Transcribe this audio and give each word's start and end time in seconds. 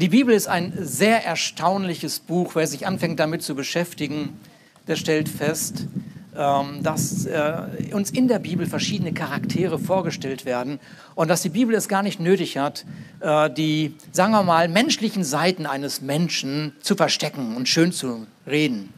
Die 0.00 0.08
Bibel 0.08 0.34
ist 0.34 0.48
ein 0.48 0.72
sehr 0.80 1.26
erstaunliches 1.26 2.20
Buch. 2.20 2.54
Wer 2.54 2.66
sich 2.66 2.86
anfängt 2.86 3.20
damit 3.20 3.42
zu 3.42 3.54
beschäftigen, 3.54 4.30
der 4.88 4.96
stellt 4.96 5.28
fest, 5.28 5.88
ähm, 6.34 6.82
dass 6.82 7.26
äh, 7.26 7.66
uns 7.92 8.10
in 8.10 8.26
der 8.26 8.38
Bibel 8.38 8.64
verschiedene 8.64 9.12
Charaktere 9.12 9.78
vorgestellt 9.78 10.46
werden 10.46 10.80
und 11.14 11.28
dass 11.28 11.42
die 11.42 11.50
Bibel 11.50 11.74
es 11.74 11.86
gar 11.86 12.02
nicht 12.02 12.18
nötig 12.18 12.56
hat, 12.56 12.86
äh, 13.20 13.50
die, 13.50 13.94
sagen 14.10 14.32
wir 14.32 14.42
mal, 14.42 14.68
menschlichen 14.68 15.22
Seiten 15.22 15.66
eines 15.66 16.00
Menschen 16.00 16.72
zu 16.80 16.94
verstecken 16.94 17.54
und 17.54 17.68
schön 17.68 17.92
zu 17.92 18.26
reden, 18.46 18.94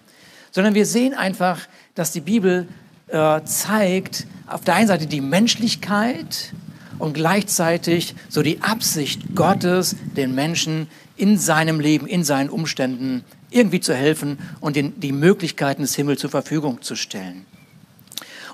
sondern 0.52 0.77
wir 0.77 0.87
sehen 0.87 1.14
einfach, 1.14 1.62
dass 1.96 2.12
die 2.12 2.20
Bibel 2.20 2.69
äh, 3.09 3.41
zeigt 3.42 4.28
auf 4.46 4.60
der 4.60 4.77
einen 4.77 4.87
Seite 4.87 5.09
die 5.09 5.20
Menschlichkeit 5.20 6.52
und 7.02 7.15
gleichzeitig 7.15 8.15
so 8.29 8.42
die 8.42 8.62
Absicht 8.62 9.34
Gottes, 9.34 9.97
den 10.16 10.37
Menschen 10.37 10.87
in 11.16 11.37
seinem 11.37 11.80
Leben, 11.80 12.06
in 12.06 12.23
seinen 12.23 12.48
Umständen 12.48 13.24
irgendwie 13.51 13.80
zu 13.80 13.93
helfen 13.93 14.38
und 14.60 14.77
den, 14.77 15.01
die 15.01 15.10
Möglichkeiten 15.10 15.83
des 15.83 15.96
Himmels 15.96 16.20
zur 16.20 16.30
Verfügung 16.30 16.80
zu 16.80 16.95
stellen. 16.95 17.45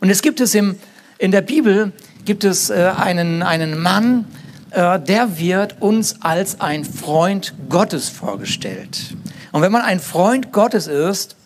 Und 0.00 0.08
es 0.08 0.22
gibt 0.22 0.40
es 0.40 0.54
im, 0.54 0.76
in 1.18 1.30
der 1.30 1.42
Bibel 1.42 1.92
gibt 2.24 2.42
es 2.42 2.70
äh, 2.70 2.90
einen, 2.96 3.42
einen 3.42 3.78
Mann, 3.78 4.24
äh, 4.70 4.98
der 4.98 5.38
wird 5.38 5.82
uns 5.82 6.22
als 6.22 6.58
ein 6.58 6.86
Freund 6.86 7.52
Gottes 7.68 8.08
vorgestellt. 8.08 9.14
Und 9.52 9.60
wenn 9.60 9.72
man 9.72 9.82
ein 9.82 10.00
Freund 10.00 10.52
Gottes 10.52 10.86
ist 10.86 11.36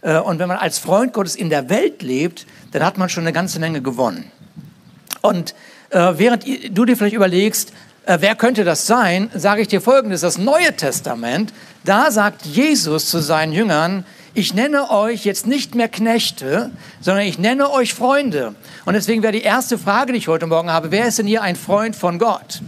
äh, 0.00 0.18
und 0.18 0.38
wenn 0.38 0.48
man 0.48 0.56
als 0.56 0.78
Freund 0.78 1.12
Gottes 1.12 1.36
in 1.36 1.50
der 1.50 1.68
Welt 1.68 2.02
lebt, 2.02 2.46
dann 2.72 2.82
hat 2.82 2.96
man 2.96 3.10
schon 3.10 3.24
eine 3.24 3.34
ganze 3.34 3.60
Menge 3.60 3.82
gewonnen. 3.82 4.30
Und 5.20 5.54
äh, 5.90 6.12
während 6.16 6.44
du 6.70 6.84
dir 6.84 6.96
vielleicht 6.96 7.14
überlegst, 7.14 7.72
äh, 8.06 8.18
wer 8.20 8.34
könnte 8.34 8.64
das 8.64 8.86
sein, 8.86 9.30
sage 9.34 9.62
ich 9.62 9.68
dir 9.68 9.80
Folgendes. 9.80 10.20
Das 10.20 10.38
Neue 10.38 10.74
Testament, 10.76 11.52
da 11.84 12.10
sagt 12.10 12.46
Jesus 12.46 13.08
zu 13.08 13.18
seinen 13.18 13.52
Jüngern, 13.52 14.04
ich 14.34 14.52
nenne 14.52 14.90
euch 14.90 15.24
jetzt 15.24 15.46
nicht 15.46 15.74
mehr 15.74 15.88
Knechte, 15.88 16.70
sondern 17.00 17.24
ich 17.24 17.38
nenne 17.38 17.70
euch 17.70 17.94
Freunde. 17.94 18.54
Und 18.84 18.94
deswegen 18.94 19.22
wäre 19.22 19.32
die 19.32 19.42
erste 19.42 19.78
Frage, 19.78 20.12
die 20.12 20.18
ich 20.18 20.28
heute 20.28 20.46
Morgen 20.46 20.70
habe, 20.70 20.90
wer 20.90 21.06
ist 21.06 21.18
denn 21.18 21.26
hier 21.26 21.42
ein 21.42 21.56
Freund 21.56 21.96
von 21.96 22.18
Gott? 22.18 22.60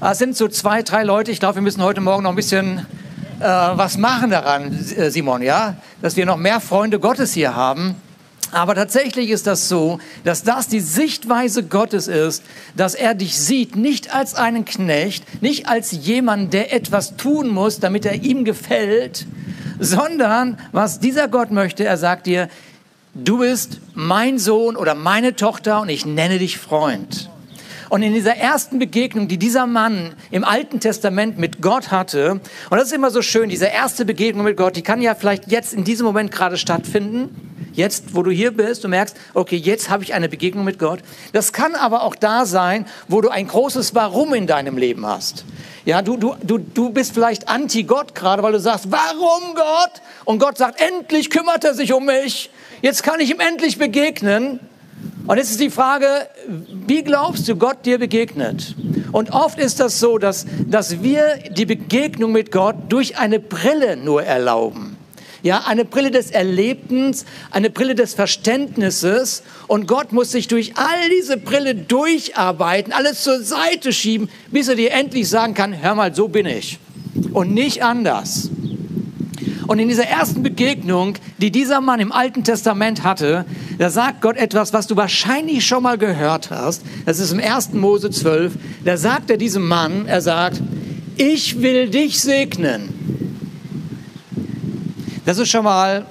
Es 0.00 0.18
sind 0.18 0.36
so 0.36 0.46
zwei, 0.46 0.82
drei 0.82 1.02
Leute. 1.02 1.32
Ich 1.32 1.40
glaube, 1.40 1.56
wir 1.56 1.62
müssen 1.62 1.82
heute 1.82 2.00
Morgen 2.00 2.22
noch 2.22 2.30
ein 2.30 2.36
bisschen 2.36 2.86
äh, 3.40 3.44
was 3.44 3.98
machen 3.98 4.30
daran, 4.30 4.78
äh, 4.96 5.10
Simon, 5.10 5.42
ja? 5.42 5.74
Dass 6.02 6.16
wir 6.16 6.24
noch 6.24 6.36
mehr 6.36 6.60
Freunde 6.60 7.00
Gottes 7.00 7.32
hier 7.32 7.56
haben. 7.56 7.96
Aber 8.52 8.74
tatsächlich 8.74 9.30
ist 9.30 9.46
das 9.46 9.68
so, 9.68 9.98
dass 10.24 10.42
das 10.42 10.68
die 10.68 10.80
Sichtweise 10.80 11.62
Gottes 11.62 12.08
ist, 12.08 12.42
dass 12.76 12.94
er 12.94 13.14
dich 13.14 13.38
sieht 13.38 13.76
nicht 13.76 14.14
als 14.14 14.34
einen 14.34 14.64
Knecht, 14.64 15.42
nicht 15.42 15.68
als 15.68 15.92
jemand, 15.92 16.52
der 16.52 16.72
etwas 16.72 17.16
tun 17.16 17.48
muss, 17.48 17.80
damit 17.80 18.06
er 18.06 18.22
ihm 18.22 18.44
gefällt, 18.44 19.26
sondern 19.78 20.58
was 20.72 21.00
dieser 21.00 21.28
Gott 21.28 21.50
möchte, 21.50 21.84
er 21.84 21.96
sagt 21.96 22.26
dir, 22.26 22.48
du 23.14 23.38
bist 23.38 23.80
mein 23.94 24.38
Sohn 24.38 24.76
oder 24.76 24.94
meine 24.94 25.36
Tochter 25.36 25.80
und 25.80 25.88
ich 25.88 26.06
nenne 26.06 26.38
dich 26.38 26.58
Freund. 26.58 27.30
Und 27.88 28.02
in 28.02 28.14
dieser 28.14 28.36
ersten 28.36 28.78
Begegnung, 28.78 29.28
die 29.28 29.38
dieser 29.38 29.66
Mann 29.66 30.14
im 30.30 30.44
Alten 30.44 30.80
Testament 30.80 31.38
mit 31.38 31.62
Gott 31.62 31.90
hatte, 31.90 32.40
und 32.70 32.78
das 32.78 32.86
ist 32.86 32.92
immer 32.92 33.10
so 33.10 33.22
schön, 33.22 33.48
diese 33.48 33.66
erste 33.66 34.04
Begegnung 34.04 34.44
mit 34.44 34.56
Gott, 34.56 34.76
die 34.76 34.82
kann 34.82 35.00
ja 35.00 35.14
vielleicht 35.14 35.50
jetzt 35.50 35.72
in 35.72 35.84
diesem 35.84 36.06
Moment 36.06 36.32
gerade 36.32 36.56
stattfinden, 36.56 37.56
Jetzt, 37.76 38.14
wo 38.14 38.22
du 38.22 38.30
hier 38.30 38.52
bist, 38.52 38.84
du 38.84 38.88
merkst, 38.88 39.14
okay, 39.34 39.56
jetzt 39.56 39.90
habe 39.90 40.02
ich 40.02 40.14
eine 40.14 40.30
Begegnung 40.30 40.64
mit 40.64 40.78
Gott. 40.78 41.00
Das 41.34 41.52
kann 41.52 41.74
aber 41.74 42.04
auch 42.04 42.14
da 42.14 42.46
sein, 42.46 42.86
wo 43.06 43.20
du 43.20 43.28
ein 43.28 43.46
großes 43.46 43.94
Warum 43.94 44.32
in 44.32 44.46
deinem 44.46 44.78
Leben 44.78 45.04
hast. 45.04 45.44
Ja, 45.84 46.00
du, 46.00 46.16
du, 46.16 46.34
du, 46.42 46.56
du 46.56 46.88
bist 46.88 47.12
vielleicht 47.12 47.48
anti-Gott 47.48 48.14
gerade, 48.14 48.42
weil 48.42 48.52
du 48.52 48.60
sagst, 48.60 48.90
warum 48.90 49.54
Gott? 49.54 49.92
Und 50.24 50.38
Gott 50.38 50.56
sagt, 50.56 50.80
endlich 50.80 51.28
kümmert 51.28 51.64
er 51.64 51.74
sich 51.74 51.92
um 51.92 52.06
mich. 52.06 52.50
Jetzt 52.80 53.02
kann 53.02 53.20
ich 53.20 53.30
ihm 53.30 53.40
endlich 53.40 53.76
begegnen. 53.76 54.58
Und 55.26 55.36
jetzt 55.36 55.50
ist 55.50 55.60
die 55.60 55.70
Frage, 55.70 56.06
wie 56.86 57.02
glaubst 57.02 57.48
du, 57.48 57.56
Gott 57.56 57.84
dir 57.84 57.98
begegnet? 57.98 58.74
Und 59.12 59.32
oft 59.32 59.58
ist 59.58 59.80
das 59.80 59.98
so, 60.00 60.18
dass, 60.18 60.46
dass 60.66 61.02
wir 61.02 61.38
die 61.50 61.66
Begegnung 61.66 62.32
mit 62.32 62.52
Gott 62.52 62.76
durch 62.88 63.18
eine 63.18 63.40
Brille 63.40 63.96
nur 63.96 64.22
erlauben. 64.22 64.96
Ja, 65.42 65.64
eine 65.66 65.84
Brille 65.84 66.10
des 66.10 66.30
Erlebens, 66.30 67.24
eine 67.50 67.70
Brille 67.70 67.94
des 67.94 68.14
Verständnisses. 68.14 69.42
Und 69.68 69.86
Gott 69.86 70.12
muss 70.12 70.32
sich 70.32 70.48
durch 70.48 70.72
all 70.76 71.08
diese 71.16 71.36
Brille 71.36 71.74
durcharbeiten, 71.74 72.92
alles 72.92 73.22
zur 73.22 73.42
Seite 73.42 73.92
schieben, 73.92 74.28
bis 74.50 74.68
er 74.68 74.74
dir 74.74 74.92
endlich 74.92 75.28
sagen 75.28 75.54
kann, 75.54 75.80
hör 75.80 75.94
mal, 75.94 76.14
so 76.14 76.28
bin 76.28 76.46
ich. 76.46 76.78
Und 77.32 77.54
nicht 77.54 77.82
anders. 77.82 78.50
Und 79.66 79.78
in 79.78 79.88
dieser 79.88 80.06
ersten 80.06 80.42
Begegnung, 80.42 81.14
die 81.38 81.50
dieser 81.50 81.80
Mann 81.80 82.00
im 82.00 82.12
Alten 82.12 82.44
Testament 82.44 83.02
hatte, 83.02 83.44
da 83.78 83.90
sagt 83.90 84.20
Gott 84.20 84.36
etwas, 84.36 84.72
was 84.72 84.86
du 84.86 84.96
wahrscheinlich 84.96 85.66
schon 85.66 85.82
mal 85.82 85.98
gehört 85.98 86.50
hast. 86.50 86.82
Das 87.04 87.18
ist 87.18 87.32
im 87.32 87.40
1. 87.40 87.72
Mose 87.72 88.10
12. 88.10 88.52
Da 88.84 88.96
sagt 88.96 89.30
er 89.30 89.36
diesem 89.36 89.66
Mann, 89.66 90.06
er 90.06 90.20
sagt, 90.20 90.60
ich 91.16 91.62
will 91.62 91.88
dich 91.88 92.20
segnen. 92.20 92.92
Das 95.24 95.38
ist 95.38 95.48
schon 95.48 95.64
mal 95.64 96.06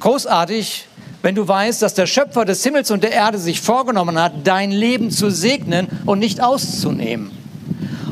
großartig, 0.00 0.86
wenn 1.22 1.34
du 1.36 1.46
weißt, 1.46 1.80
dass 1.82 1.94
der 1.94 2.06
Schöpfer 2.06 2.44
des 2.44 2.62
Himmels 2.64 2.90
und 2.90 3.04
der 3.04 3.12
Erde 3.12 3.38
sich 3.38 3.60
vorgenommen 3.60 4.20
hat, 4.20 4.32
dein 4.44 4.72
Leben 4.72 5.10
zu 5.10 5.30
segnen 5.30 5.86
und 6.06 6.18
nicht 6.18 6.42
auszunehmen. 6.42 7.37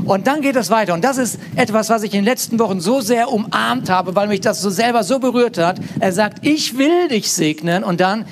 Und 0.06 0.28
dann 0.28 0.41
geht 0.41 0.56
es 0.56 0.71
weiter. 0.71 0.94
Und 0.94 1.03
das 1.03 1.19
ist 1.19 1.39
etwas, 1.56 1.91
was 1.91 2.05
ich 2.05 2.15
in 2.15 2.21
den 2.21 2.25
letzten 2.25 2.59
Wochen 2.59 2.81
so 2.81 3.00
sehr 3.00 3.33
umarmt 3.33 3.91
habe, 3.91 4.15
weil 4.15 4.28
mich 4.28 4.41
das 4.41 4.62
so 4.62 4.71
selber 4.71 5.03
so 5.03 5.19
berührt 5.19 5.59
hat. 5.59 5.81
Er 5.99 6.12
sagt, 6.12 6.47
ich 6.47 6.78
will 6.78 7.09
dich 7.09 7.33
segnen 7.33 7.83
und 7.83 8.00
dann, 8.00 8.25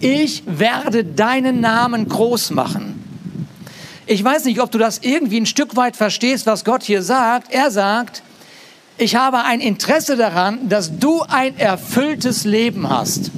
ich 0.00 0.44
werde 0.46 1.04
deinen 1.04 1.60
Namen 1.60 2.08
groß 2.08 2.52
machen. 2.52 3.02
Ich 4.06 4.22
weiß 4.22 4.44
nicht, 4.44 4.60
ob 4.60 4.70
du 4.70 4.78
das 4.78 4.98
irgendwie 5.02 5.40
ein 5.40 5.46
Stück 5.46 5.74
weit 5.74 5.96
verstehst, 5.96 6.46
was 6.46 6.64
Gott 6.64 6.84
hier 6.84 7.02
sagt. 7.02 7.52
Er 7.52 7.72
sagt, 7.72 8.22
ich 8.98 9.16
habe 9.16 9.42
ein 9.42 9.60
Interesse 9.60 10.16
daran, 10.16 10.68
dass 10.68 10.96
du 10.98 11.22
ein 11.22 11.58
erfülltes 11.58 12.44
Leben 12.44 12.88
hast. 12.88 13.32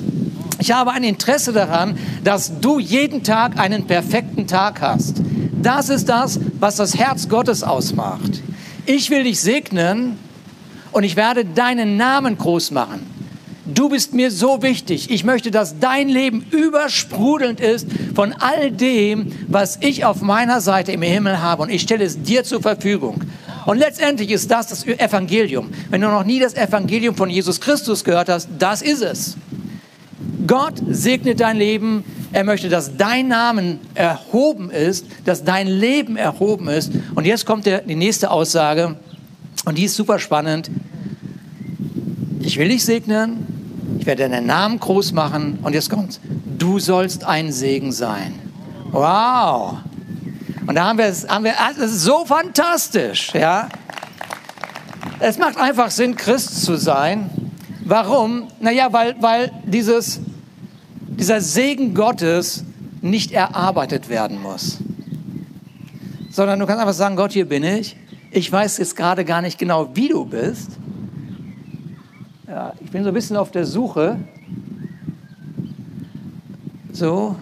Ich 0.61 0.73
habe 0.73 0.91
ein 0.91 1.05
Interesse 1.05 1.53
daran, 1.55 1.99
dass 2.23 2.61
du 2.61 2.79
jeden 2.79 3.23
Tag 3.23 3.59
einen 3.59 3.87
perfekten 3.87 4.47
Tag 4.47 4.83
hast. 4.83 5.23
Das 5.63 5.89
ist 5.89 6.09
das, 6.09 6.39
was 6.61 6.77
das 6.77 6.97
Herz 6.97 7.29
Gottes 7.29 7.63
ausmacht. 7.63 8.43
Ich 8.87 9.11
will 9.11 9.25
dich 9.25 9.41
segnen 9.41 10.19
und 10.93 11.05
ich 11.05 11.17
werde 11.17 11.45
deinen 11.45 11.97
Namen 11.97 12.39
groß 12.39 12.71
machen. 12.71 13.07
Du 13.67 13.91
bist 13.91 14.15
mir 14.15 14.31
so 14.31 14.63
wichtig. 14.63 15.11
Ich 15.11 15.25
möchte, 15.25 15.51
dass 15.51 15.79
dein 15.79 16.09
Leben 16.09 16.47
übersprudelnd 16.51 17.61
ist 17.61 17.87
von 18.15 18.33
all 18.33 18.71
dem, 18.71 19.31
was 19.47 19.79
ich 19.83 20.07
auf 20.07 20.23
meiner 20.23 20.63
Seite 20.63 20.93
im 20.93 21.03
Himmel 21.03 21.43
habe. 21.43 21.65
Und 21.65 21.71
ich 21.71 21.83
stelle 21.83 22.05
es 22.05 22.23
dir 22.23 22.45
zur 22.45 22.63
Verfügung. 22.63 23.21
Und 23.67 23.77
letztendlich 23.77 24.31
ist 24.31 24.51
das 24.51 24.69
das 24.69 24.87
Evangelium. 24.87 25.69
Wenn 25.91 26.01
du 26.01 26.09
noch 26.09 26.25
nie 26.25 26.41
das 26.41 26.55
Evangelium 26.55 27.15
von 27.15 27.29
Jesus 27.29 27.61
Christus 27.61 28.05
gehört 28.05 28.31
hast, 28.31 28.49
das 28.59 28.81
ist 28.81 29.03
es. 29.03 29.37
Gott 30.47 30.75
segnet 30.89 31.41
dein 31.41 31.59
Leben. 31.59 32.05
Er 32.33 32.45
möchte, 32.45 32.69
dass 32.69 32.97
dein 32.97 33.29
Name 33.29 33.79
erhoben 33.95 34.71
ist, 34.71 35.07
dass 35.25 35.45
dein 35.45 35.67
Leben 35.67 36.17
erhoben 36.17 36.69
ist. 36.69 36.93
Und 37.15 37.27
jetzt 37.27 37.47
kommt 37.47 37.67
der, 37.67 37.81
die 37.81 37.95
nächste 37.95 38.31
Aussage. 38.31 38.97
Und 39.65 39.79
die 39.79 39.85
ist 39.85 39.97
super 39.97 40.19
spannend. 40.19 40.71
Ich 42.41 42.59
will 42.59 42.69
dich 42.69 42.85
segnen. 42.85 43.47
Ich 43.99 44.07
werde 44.07 44.29
deinen 44.29 44.47
Namen 44.47 44.79
groß 44.79 45.13
machen. 45.13 45.59
Und 45.63 45.73
jetzt 45.73 45.91
kommt's. 45.91 46.21
Du 46.59 46.79
sollst 46.79 47.25
ein 47.25 47.51
Segen 47.53 47.93
sein. 47.93 48.35
Wow. 48.91 49.79
Und 50.67 50.75
da 50.75 50.87
haben 50.87 50.99
wir, 50.99 51.13
haben 51.29 51.45
wir, 51.45 51.55
ah, 51.59 51.71
das 51.79 51.93
ist 51.93 52.03
so 52.03 52.27
fantastisch, 52.27 53.33
ja. 53.33 53.69
Es 55.19 55.39
macht 55.39 55.57
einfach 55.57 55.91
Sinn, 55.91 56.15
Christ 56.15 56.63
zu 56.65 56.77
sein. 56.77 57.31
Warum? 57.85 58.49
Naja, 58.61 58.93
weil, 58.93 59.17
weil 59.21 59.51
dieses, 59.65 60.21
dieser 61.19 61.41
Segen 61.41 61.95
Gottes 61.95 62.65
nicht 63.03 63.33
erarbeitet 63.33 64.09
werden 64.09 64.41
muss. 64.41 64.79
Sondern 66.31 66.59
du 66.59 66.67
kannst 66.67 66.81
einfach 66.81 66.95
sagen, 66.95 67.17
Gott, 67.17 67.33
hier 67.33 67.49
bin 67.49 67.65
ich. 67.65 67.97
Ich 68.31 68.51
weiß 68.51 68.79
jetzt 68.79 68.97
gerade 68.97 69.25
gar 69.25 69.43
nicht 69.43 69.59
genau, 69.59 69.91
wie 69.95 70.09
du 70.09 70.25
bist. 70.25 70.73
Ja, 72.47 72.73
ich 72.81 72.91
bin 72.91 73.03
so 73.03 73.09
ein 73.09 73.15
bisschen 73.15 73.37
auf 73.37 73.51
der 73.51 73.67
Suche. 73.67 74.19
So, 76.93 77.37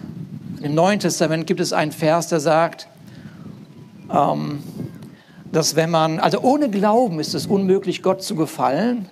im 0.61 0.75
Neuen 0.75 0.99
Testament 0.99 1.47
gibt 1.47 1.59
es 1.59 1.73
einen 1.73 1.91
Vers, 1.91 2.29
der 2.29 2.39
sagt, 2.39 2.87
ähm, 4.11 4.63
dass 5.51 5.75
wenn 5.75 5.89
man, 5.89 6.19
also 6.19 6.39
ohne 6.41 6.69
Glauben 6.69 7.19
ist 7.19 7.33
es 7.35 7.47
unmöglich, 7.47 8.01
Gott 8.03 8.23
zu 8.23 8.35
gefallen. 8.35 9.07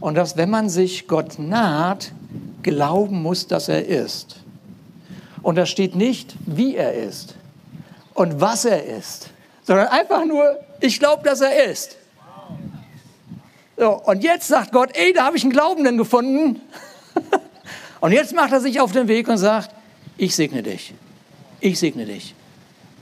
Und 0.00 0.14
dass 0.14 0.36
wenn 0.36 0.50
man 0.50 0.68
sich 0.68 1.08
Gott 1.08 1.38
naht, 1.38 2.12
glauben 2.66 3.22
muss, 3.22 3.46
dass 3.46 3.68
er 3.68 3.86
ist. 3.86 4.36
Und 5.42 5.54
da 5.54 5.66
steht 5.66 5.94
nicht, 5.94 6.34
wie 6.44 6.74
er 6.74 6.94
ist 6.94 7.36
und 8.14 8.40
was 8.40 8.64
er 8.64 8.84
ist, 8.84 9.30
sondern 9.62 9.86
einfach 9.86 10.24
nur, 10.24 10.58
ich 10.80 10.98
glaube, 10.98 11.22
dass 11.22 11.40
er 11.40 11.64
ist. 11.70 11.96
So, 13.76 13.92
und 13.92 14.24
jetzt 14.24 14.48
sagt 14.48 14.72
Gott, 14.72 14.90
ey, 14.94 15.12
da 15.12 15.26
habe 15.26 15.36
ich 15.36 15.44
einen 15.44 15.52
Glaubenden 15.52 15.96
gefunden. 15.96 16.60
und 18.00 18.10
jetzt 18.10 18.34
macht 18.34 18.50
er 18.50 18.60
sich 18.60 18.80
auf 18.80 18.90
den 18.90 19.06
Weg 19.06 19.28
und 19.28 19.38
sagt, 19.38 19.70
ich 20.16 20.34
segne 20.34 20.62
dich. 20.62 20.94
Ich 21.60 21.78
segne 21.78 22.06
dich. 22.06 22.34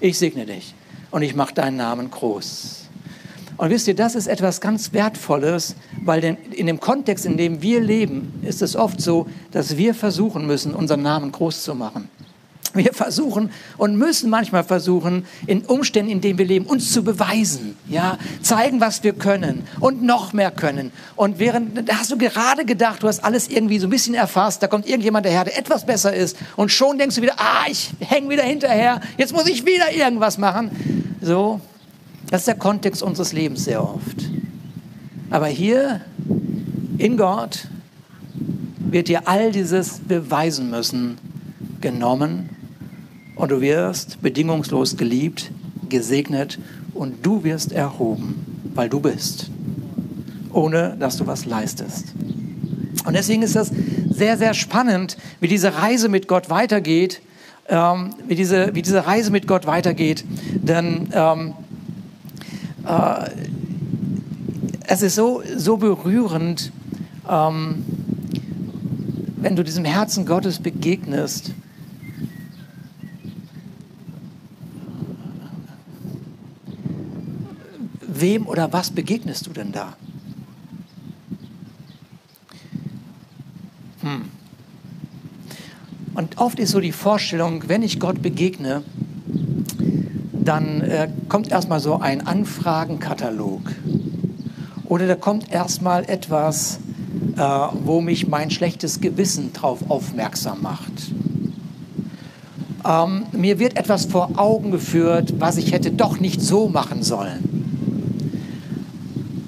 Ich 0.00 0.18
segne 0.18 0.44
dich. 0.44 0.74
Und 1.10 1.22
ich 1.22 1.34
mache 1.34 1.54
deinen 1.54 1.78
Namen 1.78 2.10
groß. 2.10 2.83
Und 3.56 3.70
wisst 3.70 3.86
ihr, 3.86 3.94
das 3.94 4.14
ist 4.14 4.26
etwas 4.26 4.60
ganz 4.60 4.92
Wertvolles, 4.92 5.76
weil 6.02 6.36
in 6.50 6.66
dem 6.66 6.80
Kontext, 6.80 7.24
in 7.24 7.36
dem 7.36 7.62
wir 7.62 7.80
leben, 7.80 8.40
ist 8.42 8.62
es 8.62 8.74
oft 8.74 9.00
so, 9.00 9.26
dass 9.52 9.76
wir 9.76 9.94
versuchen 9.94 10.46
müssen, 10.46 10.74
unseren 10.74 11.02
Namen 11.02 11.30
groß 11.30 11.62
zu 11.62 11.74
machen. 11.74 12.08
Wir 12.74 12.92
versuchen 12.92 13.50
und 13.78 13.96
müssen 13.96 14.28
manchmal 14.28 14.64
versuchen, 14.64 15.26
in 15.46 15.64
Umständen, 15.64 16.10
in 16.10 16.20
denen 16.20 16.38
wir 16.40 16.44
leben, 16.44 16.66
uns 16.66 16.92
zu 16.92 17.04
beweisen, 17.04 17.76
ja, 17.88 18.18
zeigen, 18.42 18.80
was 18.80 19.04
wir 19.04 19.12
können 19.12 19.64
und 19.78 20.02
noch 20.02 20.32
mehr 20.32 20.50
können. 20.50 20.90
Und 21.14 21.38
während, 21.38 21.88
da 21.88 21.98
hast 22.00 22.10
du 22.10 22.18
gerade 22.18 22.64
gedacht, 22.64 23.04
du 23.04 23.06
hast 23.06 23.22
alles 23.22 23.46
irgendwie 23.46 23.78
so 23.78 23.86
ein 23.86 23.90
bisschen 23.90 24.14
erfasst, 24.14 24.60
da 24.60 24.66
kommt 24.66 24.88
irgendjemand 24.88 25.24
daher, 25.24 25.44
der 25.44 25.56
etwas 25.56 25.86
besser 25.86 26.12
ist 26.12 26.36
und 26.56 26.72
schon 26.72 26.98
denkst 26.98 27.14
du 27.14 27.22
wieder, 27.22 27.34
ah, 27.36 27.66
ich 27.68 27.92
hänge 28.00 28.28
wieder 28.28 28.42
hinterher, 28.42 29.00
jetzt 29.18 29.32
muss 29.32 29.46
ich 29.46 29.64
wieder 29.64 29.92
irgendwas 29.92 30.36
machen. 30.36 31.14
So, 31.22 31.60
das 32.30 32.42
ist 32.42 32.48
der 32.48 32.56
Kontext 32.56 33.02
unseres 33.02 33.32
Lebens 33.32 33.64
sehr 33.64 33.82
oft. 33.82 34.30
Aber 35.30 35.46
hier 35.46 36.00
in 36.98 37.16
Gott 37.16 37.68
wird 38.78 39.08
dir 39.08 39.26
all 39.26 39.50
dieses 39.52 39.98
beweisen 40.00 40.70
müssen, 40.70 41.18
genommen 41.80 42.50
und 43.36 43.50
du 43.50 43.60
wirst 43.60 44.22
bedingungslos 44.22 44.96
geliebt, 44.96 45.50
gesegnet 45.88 46.58
und 46.94 47.26
du 47.26 47.42
wirst 47.44 47.72
erhoben, 47.72 48.62
weil 48.74 48.88
du 48.88 49.00
bist, 49.00 49.50
ohne 50.52 50.96
dass 50.98 51.16
du 51.16 51.26
was 51.26 51.44
leistest. 51.44 52.14
Und 53.04 53.14
deswegen 53.14 53.42
ist 53.42 53.56
das 53.56 53.70
sehr, 54.08 54.38
sehr 54.38 54.54
spannend, 54.54 55.16
wie 55.40 55.48
diese 55.48 55.74
Reise 55.74 56.08
mit 56.08 56.28
Gott 56.28 56.48
weitergeht, 56.48 57.20
ähm, 57.68 58.10
wie, 58.26 58.34
diese, 58.34 58.74
wie 58.74 58.82
diese 58.82 59.06
Reise 59.06 59.30
mit 59.30 59.46
Gott 59.46 59.66
weitergeht. 59.66 60.24
Denn 60.54 61.08
ähm, 61.12 61.54
äh, 62.86 63.30
es 64.86 65.02
ist 65.02 65.14
so, 65.14 65.42
so 65.56 65.76
berührend, 65.76 66.72
ähm, 67.28 67.84
wenn 69.36 69.56
du 69.56 69.64
diesem 69.64 69.84
Herzen 69.84 70.26
Gottes 70.26 70.58
begegnest 70.58 71.52
wem 78.20 78.46
oder 78.46 78.72
was 78.72 78.90
begegnest 78.90 79.46
du 79.46 79.50
denn 79.50 79.72
da? 79.72 79.96
Hm. 84.00 84.22
Und 86.14 86.38
oft 86.38 86.58
ist 86.58 86.70
so 86.70 86.80
die 86.80 86.92
Vorstellung, 86.92 87.68
wenn 87.68 87.82
ich 87.82 87.98
Gott 87.98 88.22
begegne, 88.22 88.82
dann 90.44 90.80
äh, 90.82 91.08
kommt 91.28 91.50
erstmal 91.50 91.80
so 91.80 91.98
ein 91.98 92.26
Anfragenkatalog. 92.26 93.60
Oder 94.86 95.06
da 95.06 95.14
kommt 95.14 95.50
erstmal 95.50 96.04
etwas, 96.04 96.78
äh, 97.36 97.40
wo 97.84 98.00
mich 98.00 98.28
mein 98.28 98.50
schlechtes 98.50 99.00
Gewissen 99.00 99.52
darauf 99.52 99.90
aufmerksam 99.90 100.62
macht. 100.62 100.92
Ähm, 102.84 103.24
mir 103.32 103.58
wird 103.58 103.78
etwas 103.78 104.04
vor 104.04 104.38
Augen 104.38 104.70
geführt, 104.70 105.34
was 105.38 105.56
ich 105.56 105.72
hätte 105.72 105.90
doch 105.90 106.20
nicht 106.20 106.42
so 106.42 106.68
machen 106.68 107.02
sollen. 107.02 107.54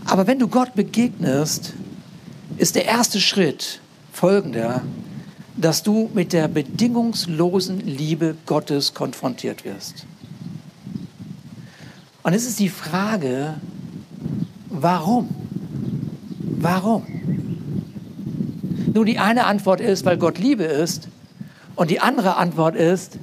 Aber 0.07 0.27
wenn 0.27 0.39
du 0.39 0.49
Gott 0.49 0.75
begegnest, 0.75 1.75
ist 2.57 2.77
der 2.77 2.87
erste 2.87 3.21
Schritt 3.21 3.81
folgender, 4.13 4.83
dass 5.57 5.83
du 5.83 6.11
mit 6.15 6.33
der 6.33 6.49
bedingungslosen 6.49 7.81
Liebe 7.81 8.37
Gottes 8.47 8.95
konfrontiert 8.95 9.65
wirst. 9.65 10.07
Und 12.27 12.35
es 12.35 12.45
ist 12.45 12.59
die 12.59 12.71
Frage, 12.71 13.55
warum? 14.69 15.29
Warum? 16.59 17.05
Nun, 18.93 19.07
die 19.07 19.21
eine 19.21 19.47
Antwort 19.47 19.81
ist, 19.81 20.05
weil 20.05 20.19
Gott 20.19 20.37
Liebe 20.37 20.65
ist. 20.65 21.07
Und 21.77 21.89
die 21.89 22.01
andere 22.01 22.37
Antwort 22.37 22.75
ist, 22.75 23.21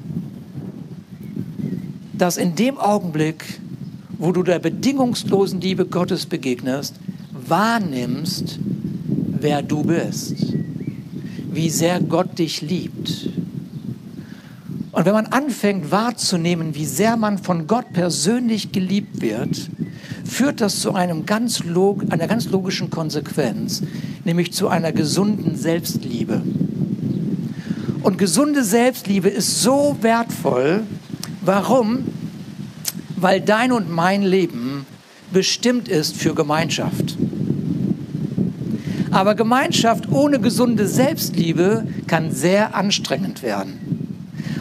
dass 2.13 2.37
in 2.37 2.55
dem 2.55 2.77
Augenblick, 2.77 3.59
wo 4.19 4.31
du 4.31 4.41
der 4.41 4.59
bedingungslosen 4.59 5.59
Liebe 5.59 5.85
Gottes 5.85 6.25
begegnest, 6.25 6.95
wahrnimmst, 7.33 8.57
wer 9.37 9.61
du 9.63 9.83
bist, 9.83 10.37
wie 11.51 11.69
sehr 11.69 11.99
Gott 11.99 12.39
dich 12.39 12.61
liebt. 12.61 13.22
Und 14.93 15.05
wenn 15.05 15.13
man 15.13 15.25
anfängt 15.25 15.91
wahrzunehmen, 15.91 16.75
wie 16.75 16.85
sehr 16.85 17.17
man 17.17 17.37
von 17.37 17.67
Gott 17.67 17.91
persönlich 17.91 18.71
geliebt 18.71 19.21
wird, 19.21 19.69
führt 20.23 20.61
das 20.61 20.79
zu 20.79 20.93
einem 20.93 21.25
ganz 21.25 21.61
einer 21.61 22.27
ganz 22.27 22.49
logischen 22.49 22.89
Konsequenz, 22.89 23.81
nämlich 24.23 24.53
zu 24.53 24.69
einer 24.69 24.93
gesunden 24.93 25.57
Selbstliebe. 25.57 26.41
Und 28.03 28.17
gesunde 28.17 28.63
Selbstliebe 28.63 29.27
ist 29.27 29.61
so 29.61 29.97
wertvoll. 29.99 30.83
Warum? 31.41 32.05
weil 33.23 33.39
dein 33.39 33.71
und 33.71 33.89
mein 33.89 34.21
Leben 34.21 34.85
bestimmt 35.31 35.87
ist 35.87 36.17
für 36.17 36.35
Gemeinschaft. 36.35 37.17
Aber 39.11 39.33
Gemeinschaft 39.33 40.11
ohne 40.11 40.39
gesunde 40.41 40.87
Selbstliebe 40.87 41.87
kann 42.05 42.31
sehr 42.31 42.75
anstrengend 42.75 43.41
werden. 43.41 43.79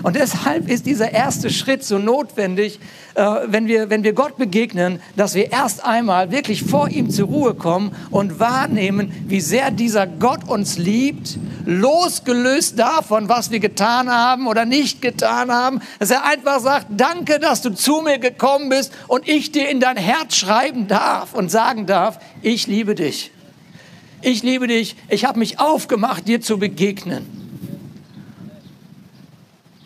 Und 0.02 0.16
deshalb 0.16 0.68
ist 0.68 0.86
dieser 0.86 1.12
erste 1.12 1.50
Schritt 1.50 1.84
so 1.84 1.98
notwendig, 1.98 2.80
äh, 3.14 3.24
wenn, 3.46 3.66
wir, 3.66 3.88
wenn 3.90 4.02
wir 4.02 4.14
Gott 4.14 4.36
begegnen, 4.36 5.00
dass 5.16 5.34
wir 5.34 5.52
erst 5.52 5.84
einmal 5.84 6.30
wirklich 6.30 6.64
vor 6.64 6.88
ihm 6.88 7.10
zur 7.10 7.28
Ruhe 7.28 7.54
kommen 7.54 7.94
und 8.10 8.40
wahrnehmen, 8.40 9.12
wie 9.28 9.40
sehr 9.40 9.70
dieser 9.70 10.06
Gott 10.06 10.48
uns 10.48 10.78
liebt, 10.78 11.38
losgelöst 11.66 12.78
davon, 12.78 13.28
was 13.28 13.50
wir 13.50 13.60
getan 13.60 14.10
haben 14.10 14.46
oder 14.46 14.64
nicht 14.64 15.02
getan 15.02 15.52
haben, 15.52 15.80
dass 15.98 16.10
er 16.10 16.24
einfach 16.24 16.60
sagt, 16.60 16.86
danke, 16.90 17.38
dass 17.38 17.62
du 17.62 17.70
zu 17.70 18.00
mir 18.00 18.18
gekommen 18.18 18.68
bist 18.70 18.92
und 19.08 19.28
ich 19.28 19.52
dir 19.52 19.68
in 19.68 19.78
dein 19.78 19.96
Herz 19.96 20.36
schreiben 20.36 20.88
darf 20.88 21.34
und 21.34 21.50
sagen 21.50 21.86
darf, 21.86 22.18
ich 22.42 22.66
liebe 22.66 22.94
dich. 22.94 23.30
Ich 24.20 24.42
liebe 24.42 24.68
dich, 24.68 24.96
ich 25.08 25.24
habe 25.24 25.38
mich 25.38 25.58
aufgemacht, 25.58 26.28
dir 26.28 26.40
zu 26.40 26.58
begegnen. 26.58 27.41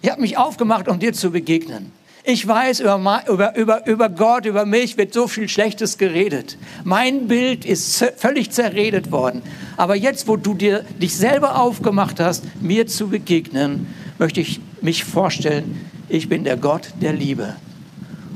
Ich 0.02 0.10
habe 0.10 0.20
mich 0.20 0.38
aufgemacht, 0.38 0.88
um 0.88 0.98
dir 0.98 1.12
zu 1.12 1.30
begegnen. 1.30 1.92
Ich 2.28 2.46
weiß, 2.46 2.80
über, 2.80 3.24
über, 3.28 3.56
über, 3.56 3.86
über 3.86 4.08
Gott, 4.08 4.46
über 4.46 4.66
mich 4.66 4.98
wird 4.98 5.14
so 5.14 5.28
viel 5.28 5.48
Schlechtes 5.48 5.96
geredet. 5.96 6.58
Mein 6.82 7.28
Bild 7.28 7.64
ist 7.64 8.04
völlig 8.16 8.50
zerredet 8.50 9.12
worden. 9.12 9.42
Aber 9.76 9.94
jetzt, 9.94 10.26
wo 10.26 10.36
du 10.36 10.54
dir 10.54 10.84
dich 11.00 11.16
selber 11.16 11.60
aufgemacht 11.60 12.18
hast, 12.18 12.42
mir 12.60 12.88
zu 12.88 13.08
begegnen, 13.08 13.86
möchte 14.18 14.40
ich 14.40 14.60
mich 14.80 15.04
vorstellen, 15.04 15.88
ich 16.08 16.28
bin 16.28 16.42
der 16.42 16.56
Gott 16.56 16.88
der 17.00 17.12
Liebe. 17.12 17.54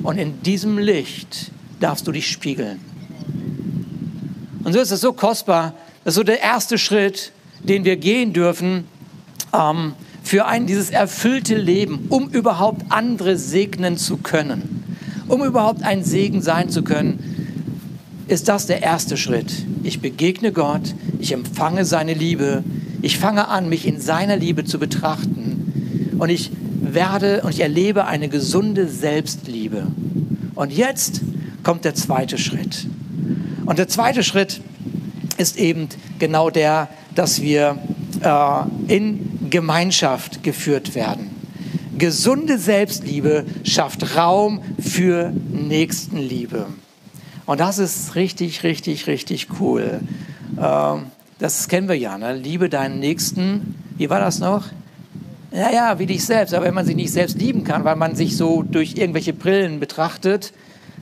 Und 0.04 0.18
in 0.18 0.40
diesem 0.42 0.78
Licht 0.78 1.50
darfst 1.80 2.06
du 2.06 2.12
dich 2.12 2.30
spiegeln. 2.30 2.80
Und 4.62 4.72
so 4.72 4.78
ist 4.78 4.92
es 4.92 5.00
so 5.00 5.12
kostbar. 5.12 5.74
Das 6.04 6.12
ist 6.12 6.16
so 6.16 6.22
der 6.22 6.40
erste 6.40 6.78
Schritt, 6.78 7.32
den 7.60 7.84
wir 7.84 7.96
gehen 7.96 8.32
dürfen. 8.32 8.86
Ähm, 9.52 9.94
für 10.30 10.46
ein 10.46 10.66
dieses 10.68 10.90
erfüllte 10.90 11.56
Leben, 11.56 12.06
um 12.08 12.28
überhaupt 12.28 12.82
andere 12.90 13.36
segnen 13.36 13.96
zu 13.96 14.16
können, 14.16 14.84
um 15.26 15.42
überhaupt 15.42 15.82
ein 15.82 16.04
Segen 16.04 16.40
sein 16.40 16.70
zu 16.70 16.84
können, 16.84 17.58
ist 18.28 18.46
das 18.46 18.66
der 18.66 18.80
erste 18.80 19.16
Schritt. 19.16 19.66
Ich 19.82 20.00
begegne 20.00 20.52
Gott, 20.52 20.94
ich 21.18 21.32
empfange 21.32 21.84
seine 21.84 22.14
Liebe, 22.14 22.62
ich 23.02 23.18
fange 23.18 23.48
an, 23.48 23.68
mich 23.68 23.88
in 23.88 24.00
seiner 24.00 24.36
Liebe 24.36 24.64
zu 24.64 24.78
betrachten 24.78 26.14
und 26.16 26.28
ich 26.28 26.52
werde 26.80 27.40
und 27.42 27.50
ich 27.50 27.58
erlebe 27.58 28.04
eine 28.04 28.28
gesunde 28.28 28.86
Selbstliebe. 28.86 29.88
Und 30.54 30.70
jetzt 30.70 31.22
kommt 31.64 31.84
der 31.84 31.96
zweite 31.96 32.38
Schritt. 32.38 32.86
Und 33.66 33.80
der 33.80 33.88
zweite 33.88 34.22
Schritt 34.22 34.60
ist 35.38 35.58
eben 35.58 35.88
genau 36.20 36.50
der, 36.50 36.88
dass 37.16 37.42
wir 37.42 37.78
äh, 38.22 38.94
in 38.94 39.29
Gemeinschaft 39.50 40.42
geführt 40.42 40.94
werden. 40.94 41.30
Gesunde 41.98 42.58
Selbstliebe 42.58 43.44
schafft 43.64 44.16
Raum 44.16 44.62
für 44.80 45.32
Nächstenliebe. 45.50 46.66
Und 47.46 47.60
das 47.60 47.78
ist 47.78 48.14
richtig, 48.14 48.62
richtig, 48.62 49.06
richtig 49.06 49.48
cool. 49.60 50.00
Ähm, 50.58 51.06
das 51.38 51.68
kennen 51.68 51.88
wir 51.88 51.98
ja. 51.98 52.16
Ne? 52.16 52.34
Liebe 52.34 52.68
deinen 52.68 53.00
Nächsten. 53.00 53.74
Wie 53.96 54.08
war 54.08 54.20
das 54.20 54.38
noch? 54.38 54.66
Ja, 55.52 55.70
ja, 55.72 55.98
wie 55.98 56.06
dich 56.06 56.24
selbst. 56.24 56.54
Aber 56.54 56.66
wenn 56.66 56.74
man 56.74 56.86
sich 56.86 56.96
nicht 56.96 57.12
selbst 57.12 57.38
lieben 57.38 57.64
kann, 57.64 57.84
weil 57.84 57.96
man 57.96 58.14
sich 58.14 58.36
so 58.36 58.62
durch 58.62 58.96
irgendwelche 58.96 59.32
Brillen 59.32 59.80
betrachtet, 59.80 60.52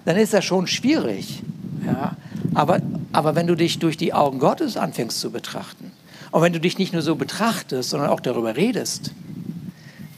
dann 0.04 0.16
ist 0.16 0.32
das 0.32 0.44
schon 0.44 0.66
schwierig. 0.66 1.42
Ja? 1.86 2.16
Aber 2.54 2.80
Aber 3.12 3.34
wenn 3.34 3.46
du 3.46 3.54
dich 3.54 3.78
durch 3.78 3.96
die 3.96 4.12
Augen 4.12 4.38
Gottes 4.38 4.76
anfängst 4.76 5.20
zu 5.20 5.30
betrachten, 5.30 5.87
und 6.30 6.42
wenn 6.42 6.52
du 6.52 6.60
dich 6.60 6.78
nicht 6.78 6.92
nur 6.92 7.02
so 7.02 7.16
betrachtest, 7.16 7.90
sondern 7.90 8.10
auch 8.10 8.20
darüber 8.20 8.56
redest, 8.56 9.12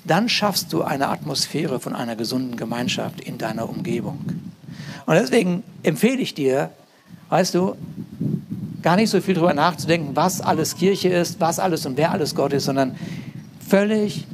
dann 0.05 0.29
schaffst 0.29 0.73
du 0.73 0.83
eine 0.83 1.09
Atmosphäre 1.09 1.79
von 1.79 1.95
einer 1.95 2.17
gesunden 2.17 2.57
Gemeinschaft 2.57 3.21
in 3.21 3.39
deiner 3.39 3.69
Umgebung. 3.69 4.19
Und 5.07 5.15
deswegen 5.15 5.63
empfehle 5.83 6.21
ich 6.21 6.35
dir, 6.35 6.71
weißt 7.29 7.55
du, 7.55 7.77
gar 8.83 8.97
nicht 8.97 9.11
so 9.11 9.21
viel 9.21 9.35
darüber 9.35 9.55
nachzudenken, 9.55 10.17
was 10.17 10.41
alles 10.41 10.77
Kirche 10.77 11.11
ist, 11.11 11.41
was 11.41 11.59
alles 11.59 11.87
und 11.87 11.97
wer 11.97 12.11
alles 12.11 12.35
Gott 12.35 12.53
ist, 12.53 12.65
sondern 12.65 12.97
völlig 13.67 14.27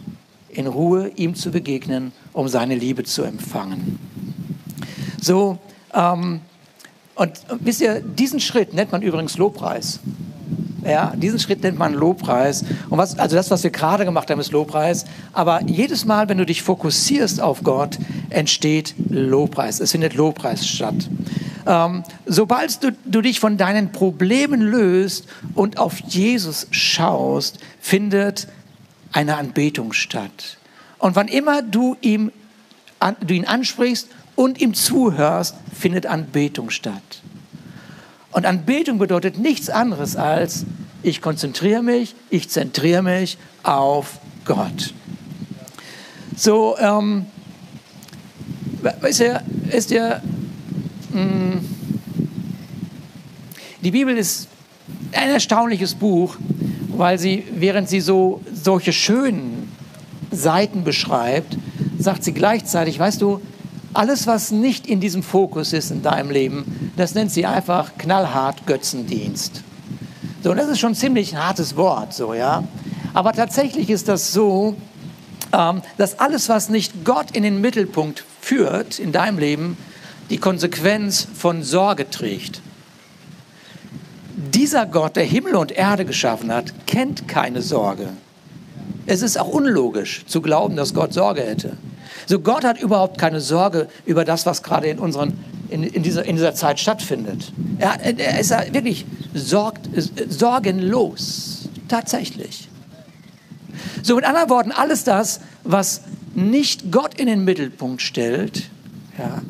in 0.49 0.67
Ruhe 0.67 1.11
ihm 1.17 1.35
zu 1.35 1.51
begegnen, 1.51 2.13
um 2.33 2.49
seine 2.49 2.75
Liebe 2.75 3.05
zu 3.05 3.23
empfangen. 3.23 3.99
So, 5.21 5.59
ähm, 5.93 6.41
und 7.15 7.33
wisst 7.61 7.81
ihr, 7.81 8.01
diesen 8.01 8.41
Schritt 8.41 8.75
nennt 8.75 8.93
man 8.93 9.03
übrigens 9.03 9.37
Lobpreis. 9.39 10.01
Ja, 10.87 11.13
diesen 11.17 11.39
Schritt 11.39 11.63
nennt 11.63 11.79
man 11.79 11.95
Lobpreis. 11.95 12.65
Und 12.89 12.99
was, 12.99 13.19
also 13.19 13.35
das, 13.35 13.51
was 13.51 13.65
wir 13.65 13.71
gerade 13.71 14.05
gemacht 14.05 14.31
haben, 14.31 14.39
ist 14.39 14.53
Lobpreis. 14.53 15.05
Aber 15.33 15.63
jedes 15.63 16.05
Mal, 16.05 16.29
wenn 16.29 16.39
du 16.39 16.47
dich 16.47 16.63
fokussierst 16.63 17.41
auf 17.41 17.63
Gott, 17.65 17.99
entsteht 18.31 18.95
Lobpreis. 19.09 19.81
Es 19.81 19.93
findet 19.93 20.15
Lobpreis 20.15 20.67
statt. 20.67 21.09
Ähm, 21.67 22.05
sobald 22.27 22.83
du, 22.85 22.93
du 23.05 23.21
dich 23.21 23.41
von 23.41 23.57
deinen 23.57 23.91
Problemen 23.91 24.61
löst 24.61 25.27
und 25.55 25.79
auf 25.79 25.99
Jesus 25.99 26.69
schaust, 26.71 27.59
findet 27.81 28.47
eine 29.13 29.37
Anbetung 29.37 29.93
statt. 29.93 30.59
Und 30.99 31.17
wann 31.17 31.27
immer 31.27 31.63
du, 31.63 31.97
ihm, 32.01 32.31
an, 33.01 33.17
du 33.27 33.35
ihn 33.35 33.45
ansprichst 33.45 34.09
und 34.37 34.61
ihm 34.61 34.75
zuhörst, 34.75 35.57
findet 35.75 36.07
Anbetung 36.07 36.71
statt. 36.71 37.23
Und 38.37 38.45
Anbetung 38.45 38.99
bedeutet 38.99 39.39
nichts 39.39 39.71
anderes 39.71 40.15
als, 40.15 40.67
ich 41.03 41.23
konzentriere 41.23 41.83
mich, 41.83 42.15
ich 42.29 42.51
zentriere 42.51 43.03
mich 43.03 43.39
auf 43.63 44.19
Gott. 44.45 44.93
So, 46.37 46.77
ähm, 46.79 47.25
ist 49.09 49.21
ja, 49.21 49.41
ist 49.71 49.91
ja, 49.91 50.21
mh, 51.15 51.23
mm, 51.23 51.69
die 53.81 53.91
Bibel 53.91 54.15
ist 54.19 54.49
ein 55.13 55.31
erstaunliches 55.31 55.95
Buch, 55.95 56.37
weil 56.89 57.19
sie, 57.19 57.43
während 57.55 57.89
sie 57.89 58.03
so 58.03 58.43
solche 58.53 58.93
schönen 58.93 59.73
Seiten 60.31 60.85
beschreibt, 60.85 61.57
sagt 61.99 62.23
sie 62.23 62.35
gleichzeitig, 62.35 62.99
weißt 62.99 63.23
du, 63.23 63.41
alles, 63.97 64.27
was 64.27 64.51
nicht 64.51 64.87
in 64.87 65.01
diesem 65.01 65.23
Fokus 65.23 65.73
ist 65.73 65.91
in 65.91 66.03
deinem 66.03 66.31
Leben, 66.31 66.93
das 66.97 67.15
nennt 67.15 67.31
sie 67.31 67.47
einfach 67.47 67.97
knallhart 67.99 68.67
Götzendienst. 68.67 69.63
So, 70.43 70.51
und 70.51 70.59
das 70.59 70.69
ist 70.69 70.79
schon 70.79 70.95
ziemlich 70.95 71.35
ein 71.35 71.43
hartes 71.45 71.77
Wort, 71.77 72.13
so, 72.15 72.35
ja. 72.35 72.65
Aber 73.15 73.33
tatsächlich 73.33 73.91
ist 73.91 74.09
das 74.09 74.33
so, 74.33 74.77
ähm, 75.53 75.83
dass 75.97 76.19
alles, 76.19 76.49
was 76.49 76.69
nicht 76.69 77.05
Gott 77.05 77.31
in 77.33 77.43
den 77.43 77.61
Mittelpunkt 77.61 78.25
führt 78.41 78.99
in 78.99 79.13
deinem 79.13 79.39
Leben, 79.39 79.77
die 80.31 80.39
Konsequenz 80.39 81.27
von 81.35 81.63
Sorge 81.63 82.11
trägt. 82.11 82.61
Dieser 84.37 84.87
Gott, 84.87 85.17
der 85.17 85.25
Himmel 85.25 85.57
und 85.57 85.73
Erde 85.73 86.05
geschaffen 86.05 86.53
hat, 86.53 86.87
kennt 86.87 87.27
keine 87.27 87.63
Sorge. 87.63 88.11
Es 89.07 89.23
ist 89.23 89.39
auch 89.39 89.49
unlogisch 89.49 90.25
zu 90.27 90.41
glauben, 90.41 90.77
dass 90.77 90.95
Gott 90.95 91.13
Sorge 91.13 91.43
hätte. 91.43 91.77
So 92.27 92.41
Gott 92.41 92.65
hat 92.65 92.81
überhaupt 92.81 93.19
keine 93.19 93.41
Sorge 93.41 93.89
über 94.05 94.25
das, 94.25 94.47
was 94.47 94.63
gerade 94.63 94.89
in, 94.89 94.99
unseren, 94.99 95.35
in, 95.69 95.85
in, 95.85 96.03
dieser, 96.03 96.25
in 96.25 96.37
dieser 96.37 96.55
Zeit 96.55 96.81
stattfindet. 96.81 97.53
Er, 97.79 98.01
er 98.01 98.41
ist 98.41 98.51
wirklich 98.73 99.07
sorgt, 99.33 99.89
sorgenlos, 100.29 101.69
tatsächlich. 101.89 102.69
So 104.03 104.17
mit 104.17 104.25
anderen 104.25 104.51
Worten, 104.51 104.73
alles 104.73 105.05
das, 105.05 105.41
was 105.63 106.03
nicht 106.35 106.91
Gott 106.91 107.19
in 107.19 107.27
den 107.27 107.45
Mittelpunkt 107.45 108.03
stellt, 108.03 108.71
ja, 109.19 109.41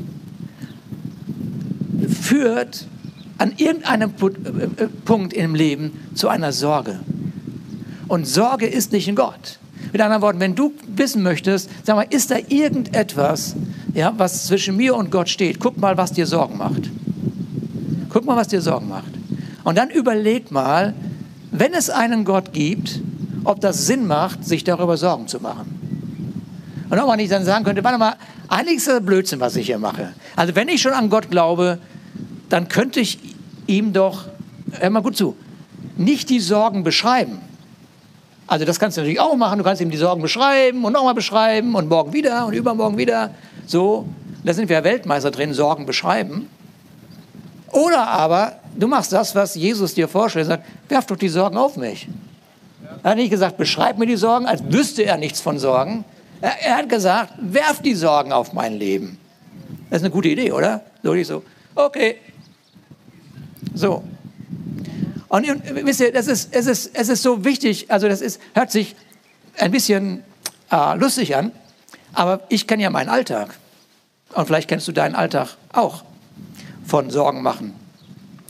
führt 2.09 2.87
an 3.39 3.53
irgendeinem 3.57 4.13
äh, 4.21 4.85
äh, 4.85 4.89
Punkt 5.05 5.33
im 5.33 5.55
Leben 5.55 6.09
zu 6.15 6.29
einer 6.29 6.53
Sorge. 6.53 7.01
Und 8.09 8.27
Sorge 8.27 8.67
ist 8.67 8.93
nicht 8.93 9.09
in 9.09 9.15
Gott. 9.15 9.59
Mit 9.93 10.01
anderen 10.01 10.23
Worten, 10.23 10.41
wenn 10.41 10.55
du 10.55 10.73
wissen 10.87 11.23
möchtest, 11.23 11.71
sag 11.85 11.97
mal, 11.97 12.07
ist 12.09 12.31
da 12.31 12.37
irgendetwas, 12.49 13.55
ja, 13.95 14.13
was 14.17 14.47
zwischen 14.47 14.77
mir 14.77 14.95
und 14.97 15.11
Gott 15.11 15.29
steht? 15.29 15.61
Guck 15.61 15.79
mal, 15.79 15.97
was 15.97 16.13
dir 16.13 16.27
Sorgen 16.27 16.59
macht. 16.59 16.91
Guck 18.11 18.25
mal, 18.25 18.37
was 18.37 18.49
dir 18.49 18.61
Sorgen 18.61 18.89
macht. 18.89 19.13
Und 19.65 19.77
dann 19.77 19.91
überleg 19.91 20.51
mal, 20.51 20.95
wenn 21.51 21.75
es 21.75 21.91
einen 21.91 22.25
Gott 22.25 22.53
gibt, 22.53 23.01
ob 23.45 23.61
das 23.61 23.87
Sinn 23.87 24.07
macht, 24.07 24.45
sich 24.45 24.65
darüber 24.65 24.97
Sorgen 24.97 25.29
zu 25.29 25.41
machen. 25.41 25.77
Und 26.89 26.99
ob 26.99 27.07
man 27.07 27.17
nicht 27.17 27.33
dann 27.33 27.45
sagen 27.45 27.65
könnte, 27.65 27.83
warte 27.83 27.99
mal, 27.99 28.15
eigentlich 28.49 28.77
ist 28.77 28.89
das 28.89 29.05
Blödsinn, 29.05 29.41
was 29.41 29.57
ich 29.57 29.67
hier 29.67 29.79
mache. 29.79 30.13
Also 30.37 30.55
wenn 30.55 30.69
ich 30.69 30.81
schon 30.81 30.93
an 30.93 31.11
Gott 31.11 31.31
glaube, 31.31 31.79
dann 32.49 32.69
könnte 32.69 33.01
ich 33.01 33.19
ihm 33.67 33.93
doch, 33.93 34.27
hör 34.73 34.91
mal 34.91 35.03
gut 35.03 35.17
zu, 35.17 35.37
nicht 35.97 36.29
die 36.29 36.41
Sorgen 36.41 36.85
beschreiben, 36.85 37.39
also 38.47 38.65
das 38.65 38.79
kannst 38.79 38.97
du 38.97 39.01
natürlich 39.01 39.21
auch 39.21 39.35
machen. 39.37 39.59
Du 39.59 39.65
kannst 39.65 39.83
ihm 39.83 39.91
die 39.91 39.97
Sorgen 39.97 40.23
beschreiben 40.23 40.85
und 40.85 40.93
nochmal 40.93 41.15
beschreiben 41.15 41.75
und 41.75 41.89
morgen 41.89 42.13
wieder 42.13 42.47
und 42.47 42.53
übermorgen 42.53 42.97
wieder. 42.97 43.31
So, 43.67 44.07
da 44.45 44.55
sind 44.55 44.69
wir 44.69 44.85
Weltmeister 44.85 45.31
drin, 45.31 45.53
Sorgen 45.53 45.87
beschreiben. 45.87 46.49
Oder 47.73 48.07
aber 48.07 48.61
du 48.77 48.87
machst 48.87 49.13
das, 49.13 49.35
was 49.35 49.55
Jesus 49.57 49.95
dir 49.95 50.07
vorstellt, 50.07 50.47
sagt, 50.47 50.65
werf 50.89 51.07
doch 51.07 51.17
die 51.17 51.29
Sorgen 51.29 51.57
auf 51.57 51.77
mich. 51.77 52.09
Er 53.03 53.11
hat 53.11 53.17
nicht 53.17 53.31
gesagt, 53.31 53.57
beschreib 53.57 53.99
mir 53.99 54.07
die 54.07 54.17
Sorgen, 54.17 54.47
als 54.47 54.63
wüsste 54.71 55.05
er 55.05 55.17
nichts 55.17 55.41
von 55.41 55.59
Sorgen. 55.59 56.05
Er, 56.41 56.53
er 56.63 56.77
hat 56.77 56.89
gesagt, 56.89 57.33
werf 57.39 57.83
die 57.83 57.95
Sorgen 57.95 58.33
auf 58.33 58.53
mein 58.53 58.75
Leben. 58.75 59.19
Das 59.91 59.99
ist 59.99 60.05
eine 60.05 60.13
gute 60.13 60.29
Idee, 60.29 60.53
oder? 60.53 60.83
So, 61.03 61.15
ich 61.15 61.27
so, 61.27 61.43
okay. 61.75 62.17
So, 63.75 64.03
und 65.29 65.47
wisst 65.87 66.01
ihr, 66.01 66.13
das 66.13 66.29
ist, 66.29 66.55
es, 66.55 66.67
ist, 66.67 66.91
es 66.95 67.09
ist 67.09 67.23
so 67.23 67.45
wichtig, 67.45 67.91
also 67.91 68.09
das 68.09 68.21
ist, 68.21 68.41
hört 68.55 68.71
sich 68.71 68.95
ein 69.59 69.71
bisschen 69.71 70.23
äh, 70.71 70.97
lustig 70.97 71.37
an, 71.37 71.53
aber 72.13 72.41
ich 72.49 72.67
kenne 72.67 72.83
ja 72.83 72.91
meinen 72.91 73.09
Alltag. 73.09 73.55
Und 74.35 74.47
vielleicht 74.47 74.69
kennst 74.69 74.87
du 74.87 74.93
deinen 74.93 75.15
Alltag 75.15 75.57
auch 75.73 76.05
von 76.85 77.11
Sorgen 77.11 77.43
machen. 77.43 77.75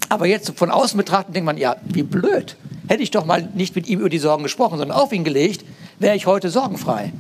Aber 0.09 0.27
jetzt 0.27 0.57
von 0.57 0.71
außen 0.71 0.97
betrachten 0.97 1.33
denkt 1.33 1.47
man, 1.47 1.57
ja, 1.57 1.77
wie 1.85 2.03
blöd. 2.03 2.57
Hätte 2.89 3.03
ich 3.03 3.11
doch 3.11 3.25
mal 3.25 3.49
nicht 3.55 3.75
mit 3.75 3.89
ihm 3.89 4.01
über 4.01 4.09
die 4.09 4.19
Sorgen 4.19 4.43
gesprochen, 4.43 4.79
sondern 4.79 4.97
auf 4.97 5.13
ihn 5.13 5.25
gelegt, 5.25 5.65
wäre 5.99 6.15
ich 6.15 6.27
heute 6.27 6.51
sorgenfrei. 6.51 7.13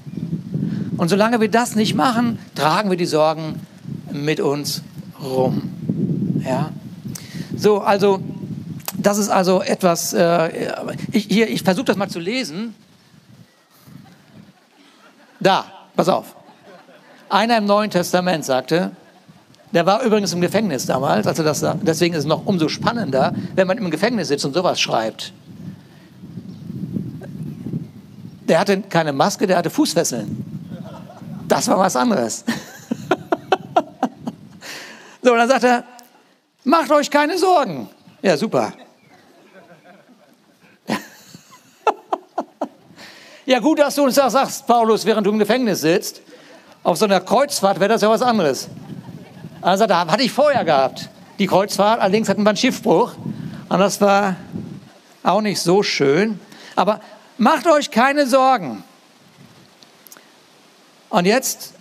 Und 0.96 1.08
solange 1.08 1.40
wir 1.40 1.50
das 1.50 1.74
nicht 1.74 1.94
machen, 1.94 2.38
tragen 2.54 2.90
wir 2.90 2.96
die 2.96 3.06
Sorgen 3.06 3.60
mit 4.12 4.40
uns 4.40 4.82
rum. 5.22 5.70
Ja? 6.44 6.70
So, 7.56 7.80
also 7.80 8.20
das 9.06 9.18
ist 9.18 9.28
also 9.28 9.62
etwas, 9.62 10.12
äh, 10.14 10.72
ich, 11.12 11.26
hier, 11.26 11.48
ich 11.48 11.62
versuche 11.62 11.84
das 11.84 11.96
mal 11.96 12.08
zu 12.08 12.18
lesen. 12.18 12.74
Da, 15.38 15.64
pass 15.94 16.08
auf. 16.08 16.34
Einer 17.28 17.58
im 17.58 17.66
Neuen 17.66 17.88
Testament 17.88 18.44
sagte, 18.44 18.90
der 19.70 19.86
war 19.86 20.02
übrigens 20.02 20.32
im 20.32 20.40
Gefängnis 20.40 20.86
damals, 20.86 21.28
also 21.28 21.44
das, 21.44 21.64
deswegen 21.82 22.14
ist 22.14 22.20
es 22.20 22.26
noch 22.26 22.46
umso 22.46 22.68
spannender, 22.68 23.32
wenn 23.54 23.68
man 23.68 23.78
im 23.78 23.92
Gefängnis 23.92 24.26
sitzt 24.26 24.44
und 24.44 24.54
sowas 24.54 24.80
schreibt. 24.80 25.32
Der 28.48 28.58
hatte 28.58 28.80
keine 28.80 29.12
Maske, 29.12 29.46
der 29.46 29.58
hatte 29.58 29.70
Fußfesseln. 29.70 30.44
Das 31.46 31.68
war 31.68 31.78
was 31.78 31.94
anderes. 31.94 32.42
so, 35.22 35.36
dann 35.36 35.48
sagt 35.48 35.62
er, 35.62 35.84
macht 36.64 36.90
euch 36.90 37.08
keine 37.08 37.38
Sorgen. 37.38 37.88
Ja, 38.20 38.36
super. 38.36 38.72
Ja, 43.46 43.60
gut, 43.60 43.78
dass 43.78 43.94
du 43.94 44.02
uns 44.02 44.16
das 44.16 44.32
sagst, 44.32 44.66
Paulus, 44.66 45.04
während 45.04 45.24
du 45.24 45.30
im 45.30 45.38
Gefängnis 45.38 45.80
sitzt. 45.80 46.20
Auf 46.82 46.98
so 46.98 47.04
einer 47.04 47.20
Kreuzfahrt 47.20 47.78
wäre 47.78 47.90
das 47.90 48.02
ja 48.02 48.10
was 48.10 48.20
anderes. 48.20 48.68
Also 49.62 49.86
da 49.86 50.04
hatte 50.08 50.24
ich 50.24 50.32
vorher 50.32 50.64
gehabt. 50.64 51.08
Die 51.38 51.46
Kreuzfahrt, 51.46 52.00
allerdings 52.00 52.28
hatten 52.28 52.42
wir 52.42 52.50
einen 52.50 52.56
Schiffbruch. 52.56 53.12
Und 53.68 53.78
das 53.78 54.00
war 54.00 54.34
auch 55.22 55.40
nicht 55.40 55.60
so 55.60 55.84
schön. 55.84 56.40
Aber 56.74 57.00
macht 57.38 57.68
euch 57.68 57.92
keine 57.92 58.26
Sorgen. 58.26 58.82
Und 61.08 61.24
jetzt, 61.24 61.74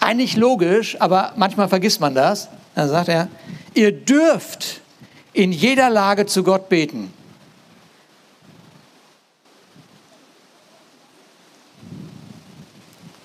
eigentlich 0.00 0.36
logisch, 0.36 0.98
aber 0.98 1.32
manchmal 1.36 1.68
vergisst 1.68 2.00
man 2.00 2.14
das. 2.14 2.48
Dann 2.74 2.88
sagt 2.88 3.08
er, 3.08 3.28
ihr 3.74 3.92
dürft 3.92 4.80
in 5.34 5.52
jeder 5.52 5.90
Lage 5.90 6.24
zu 6.24 6.42
Gott 6.42 6.70
beten. 6.70 7.12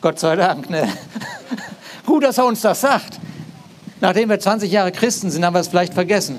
Gott 0.02 0.20
sei 0.20 0.36
Dank. 0.36 0.70
Ne? 0.70 0.88
Gut, 2.06 2.24
dass 2.24 2.38
er 2.38 2.46
uns 2.46 2.62
das 2.62 2.82
sagt. 2.82 3.20
Nachdem 4.00 4.30
wir 4.30 4.40
20 4.40 4.72
Jahre 4.72 4.92
Christen 4.92 5.32
sind, 5.32 5.44
haben 5.44 5.54
wir 5.54 5.60
es 5.60 5.68
vielleicht 5.68 5.94
vergessen. 5.94 6.38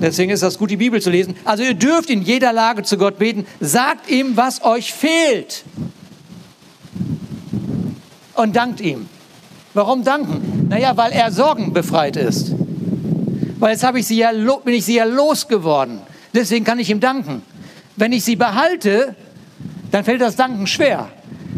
Deswegen 0.00 0.30
ist 0.30 0.42
das 0.42 0.58
gut, 0.58 0.70
die 0.70 0.76
Bibel 0.76 1.00
zu 1.00 1.10
lesen. 1.10 1.36
Also 1.44 1.62
ihr 1.62 1.74
dürft 1.74 2.10
in 2.10 2.22
jeder 2.22 2.52
Lage 2.52 2.82
zu 2.82 2.98
Gott 2.98 3.18
beten. 3.18 3.46
Sagt 3.60 4.10
ihm, 4.10 4.36
was 4.36 4.64
euch 4.64 4.92
fehlt. 4.92 5.64
Und 8.34 8.56
dankt 8.56 8.80
ihm. 8.80 9.08
Warum 9.74 10.04
danken? 10.04 10.66
Naja, 10.68 10.96
weil 10.96 11.12
er 11.12 11.30
sorgenbefreit 11.30 12.16
ist. 12.16 12.52
Weil 13.58 13.72
jetzt 13.72 13.84
ich 13.94 14.06
sie 14.06 14.18
ja, 14.18 14.32
bin 14.32 14.74
ich 14.74 14.84
sie 14.84 14.96
ja 14.96 15.04
losgeworden. 15.04 16.00
Deswegen 16.34 16.64
kann 16.64 16.78
ich 16.78 16.90
ihm 16.90 17.00
danken. 17.00 17.42
Wenn 17.96 18.12
ich 18.12 18.24
sie 18.24 18.36
behalte, 18.36 19.14
dann 19.90 20.04
fällt 20.04 20.20
das 20.20 20.34
Danken 20.34 20.66
schwer. 20.66 21.10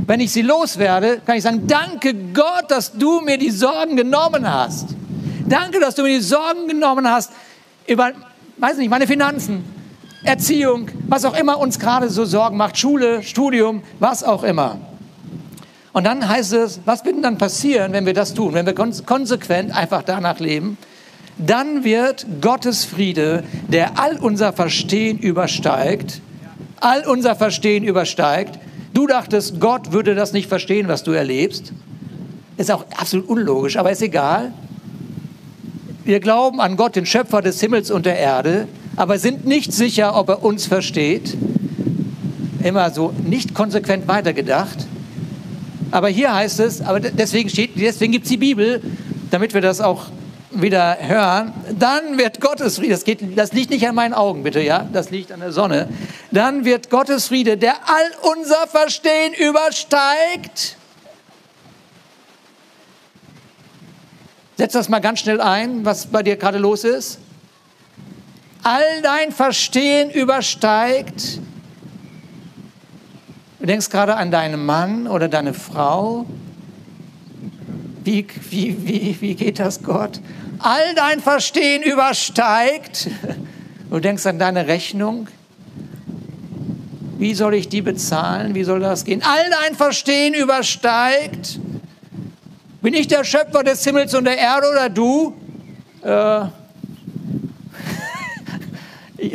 Wenn 0.07 0.21
ich 0.21 0.33
sie 0.33 0.43
loswerde, 0.43 1.21
kann 1.25 1.37
ich 1.37 1.43
sagen, 1.43 1.67
danke 1.67 2.15
Gott, 2.33 2.71
dass 2.71 2.93
du 2.93 3.21
mir 3.21 3.39
die 3.39 3.51
Sorgen 3.51 3.97
genommen 3.97 4.51
hast. 4.51 4.89
Danke, 5.49 5.81
dass 5.81 5.95
du 5.95 6.03
mir 6.03 6.19
die 6.19 6.25
Sorgen 6.25 6.69
genommen 6.69 7.09
hast 7.09 7.33
über, 7.87 8.13
weiß 8.59 8.77
nicht, 8.79 8.91
meine 8.91 9.07
Finanzen, 9.07 9.65
Erziehung, 10.25 10.89
was 11.09 11.25
auch 11.25 11.37
immer 11.37 11.59
uns 11.59 11.79
gerade 11.79 12.09
so 12.09 12.25
Sorgen 12.25 12.57
macht, 12.57 12.79
Schule, 12.79 13.23
Studium, 13.23 13.83
was 13.99 14.25
auch 14.25 14.43
immer. 14.43 14.79
Und 15.93 16.05
dann 16.05 16.27
heißt 16.29 16.55
es, 16.55 16.81
was 16.85 17.05
wird 17.05 17.17
denn 17.17 17.23
dann 17.23 17.39
passieren, 17.39 17.93
wenn 17.93 18.07
wir 18.07 18.15
das 18.15 18.35
tun, 18.35 18.55
wenn 18.55 18.67
wir 18.67 18.75
konsequent 18.75 19.75
einfach 19.75 20.03
danach 20.03 20.41
leben? 20.41 20.77
Dann 21.39 21.85
wird 21.85 22.27
Gottes 22.41 22.85
Friede, 22.85 23.45
der 23.69 23.99
all 23.99 24.19
unser 24.19 24.53
Verstehen 24.53 25.19
übersteigt, 25.19 26.21
all 26.81 27.07
unser 27.07 27.37
Verstehen 27.37 27.85
übersteigt. 27.85 28.59
Du 28.95 29.09
dachtest, 29.09 29.61
Gott 29.61 29.91
würde 29.93 30.15
das 30.15 30.33
nicht 30.33 30.49
verstehen, 30.49 30.87
was 30.87 31.03
du 31.03 31.11
erlebst. 31.11 31.73
Ist 32.57 32.71
auch 32.71 32.85
absolut 32.97 33.29
unlogisch, 33.29 33.77
aber 33.77 33.91
ist 33.91 34.03
egal. 34.03 34.53
Wir 36.05 36.21
glauben 36.21 36.61
an 36.61 36.77
Gott, 36.77 36.95
den 36.95 37.05
Schöpfer 37.05 37.43
des 37.43 37.61
Himmels 37.61 37.91
und 37.91 38.07
der 38.07 38.17
Erde, 38.19 38.69
aber 38.95 39.19
sind 39.19 39.47
nicht 39.47 39.73
sicher, 39.73 40.17
ob 40.17 40.29
er 40.29 40.45
uns 40.45 40.67
versteht. 40.67 41.37
Immer 42.63 42.91
so 42.91 43.13
nicht 43.27 43.53
konsequent 43.53 44.07
weitergedacht. 44.07 44.87
Aber 45.91 46.09
hier 46.09 46.33
heißt 46.33 46.61
es, 46.61 46.81
aber 46.81 47.01
deswegen, 47.01 47.51
deswegen 47.77 48.13
gibt 48.13 48.27
es 48.27 48.31
die 48.31 48.37
Bibel, 48.37 48.81
damit 49.33 49.55
wir 49.55 49.61
das 49.61 49.81
auch 49.81 50.07
wieder 50.63 50.97
hören, 51.01 51.53
dann 51.79 52.19
wird 52.19 52.41
Gottes 52.41 52.77
Friede, 52.77 52.93
das, 52.93 53.05
geht, 53.05 53.37
das 53.37 53.53
liegt 53.53 53.71
nicht 53.71 53.87
an 53.89 53.95
meinen 53.95 54.15
Augen, 54.15 54.43
bitte, 54.43 54.61
ja, 54.61 54.89
das 54.93 55.11
liegt 55.11 55.33
an 55.33 55.41
der 55.41 55.53
Sonne, 55.53 55.89
dann 56.31 56.65
wird 56.65 56.91
Gottes 56.91 57.29
Friede, 57.29 57.57
der 57.57 57.75
all 57.87 58.33
unser 58.37 58.67
Verstehen 58.67 59.33
übersteigt. 59.35 60.77
Setz 64.57 64.73
das 64.73 64.89
mal 64.89 65.01
ganz 65.01 65.21
schnell 65.21 65.41
ein, 65.41 65.85
was 65.85 66.07
bei 66.07 66.23
dir 66.23 66.37
gerade 66.37 66.59
los 66.59 66.85
ist. 66.85 67.19
All 68.63 69.03
dein 69.03 69.33
Verstehen 69.33 70.11
übersteigt 70.11 71.41
Du 73.65 73.69
denkst 73.69 73.89
gerade 73.89 74.17
an 74.17 74.31
deinen 74.31 74.67
Mann 74.67 75.07
oder 75.07 75.27
deine 75.27 75.55
Frau. 75.55 76.27
Wie, 78.05 78.27
wie, 78.51 78.87
wie, 78.87 79.17
wie 79.23 79.35
geht 79.35 79.59
das 79.59 79.83
Gott? 79.83 80.21
All 80.59 80.95
dein 80.95 81.21
Verstehen 81.21 81.83
übersteigt. 81.83 83.09
Du 83.91 84.01
denkst 84.01 84.27
an 84.27 84.39
deine 84.39 84.67
Rechnung. 84.67 85.29
Wie 87.19 87.35
soll 87.35 87.55
ich 87.55 87.69
die 87.69 87.83
bezahlen? 87.83 88.55
Wie 88.55 88.65
soll 88.65 88.81
das 88.81 89.05
gehen? 89.05 89.23
All 89.23 89.51
dein 89.63 89.77
Verstehen 89.77 90.35
übersteigt. 90.35 91.61
Bin 92.83 92.95
ich 92.95 93.07
der 93.07 93.25
Schöpfer 93.25 93.63
des 93.63 93.85
Himmels 93.85 94.15
und 94.15 94.25
der 94.25 94.37
Erde 94.37 94.69
oder 94.71 94.89
du? 94.89 95.35
Äh, 96.03 96.47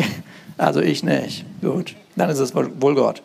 also 0.57 0.81
ich 0.81 1.03
nicht. 1.03 1.45
Gut, 1.61 1.95
dann 2.15 2.29
ist 2.29 2.39
es 2.39 2.53
wohl 2.53 2.95
Gott 2.95 3.23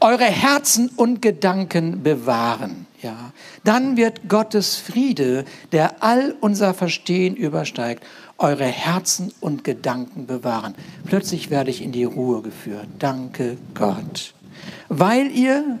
eure 0.00 0.24
Herzen 0.24 0.90
und 0.96 1.22
Gedanken 1.22 2.02
bewahren. 2.02 2.83
Ja, 3.04 3.32
dann 3.64 3.98
wird 3.98 4.30
Gottes 4.30 4.76
Friede, 4.76 5.44
der 5.72 6.02
all 6.02 6.34
unser 6.40 6.72
Verstehen 6.72 7.36
übersteigt, 7.36 8.02
eure 8.38 8.64
Herzen 8.64 9.30
und 9.42 9.62
Gedanken 9.62 10.26
bewahren. 10.26 10.74
Plötzlich 11.04 11.50
werde 11.50 11.68
ich 11.68 11.82
in 11.82 11.92
die 11.92 12.04
Ruhe 12.04 12.40
geführt. 12.40 12.86
Danke 12.98 13.58
Gott. 13.74 14.32
Weil 14.88 15.30
ihr 15.30 15.78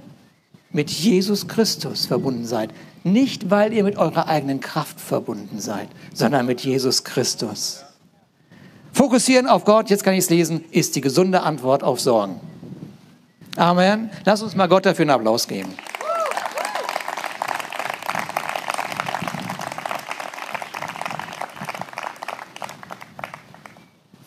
mit 0.70 0.90
Jesus 0.90 1.48
Christus 1.48 2.04
verbunden 2.04 2.44
seid. 2.44 2.68
Nicht, 3.04 3.50
weil 3.50 3.72
ihr 3.72 3.84
mit 3.84 3.96
eurer 3.96 4.28
eigenen 4.28 4.60
Kraft 4.60 5.00
verbunden 5.00 5.60
seid, 5.60 5.88
sondern 6.12 6.44
mit 6.44 6.60
Jesus 6.60 7.04
Christus. 7.04 7.86
Fokussieren 8.92 9.46
auf 9.46 9.64
Gott, 9.64 9.88
jetzt 9.88 10.04
kann 10.04 10.12
ich 10.12 10.24
es 10.24 10.30
lesen, 10.30 10.62
ist 10.72 10.94
die 10.94 11.00
gesunde 11.00 11.42
Antwort 11.42 11.82
auf 11.84 12.00
Sorgen. 12.00 12.38
Amen. 13.56 14.10
Lass 14.26 14.42
uns 14.42 14.54
mal 14.54 14.68
Gott 14.68 14.84
dafür 14.84 15.04
einen 15.04 15.10
Applaus 15.10 15.48
geben. 15.48 15.72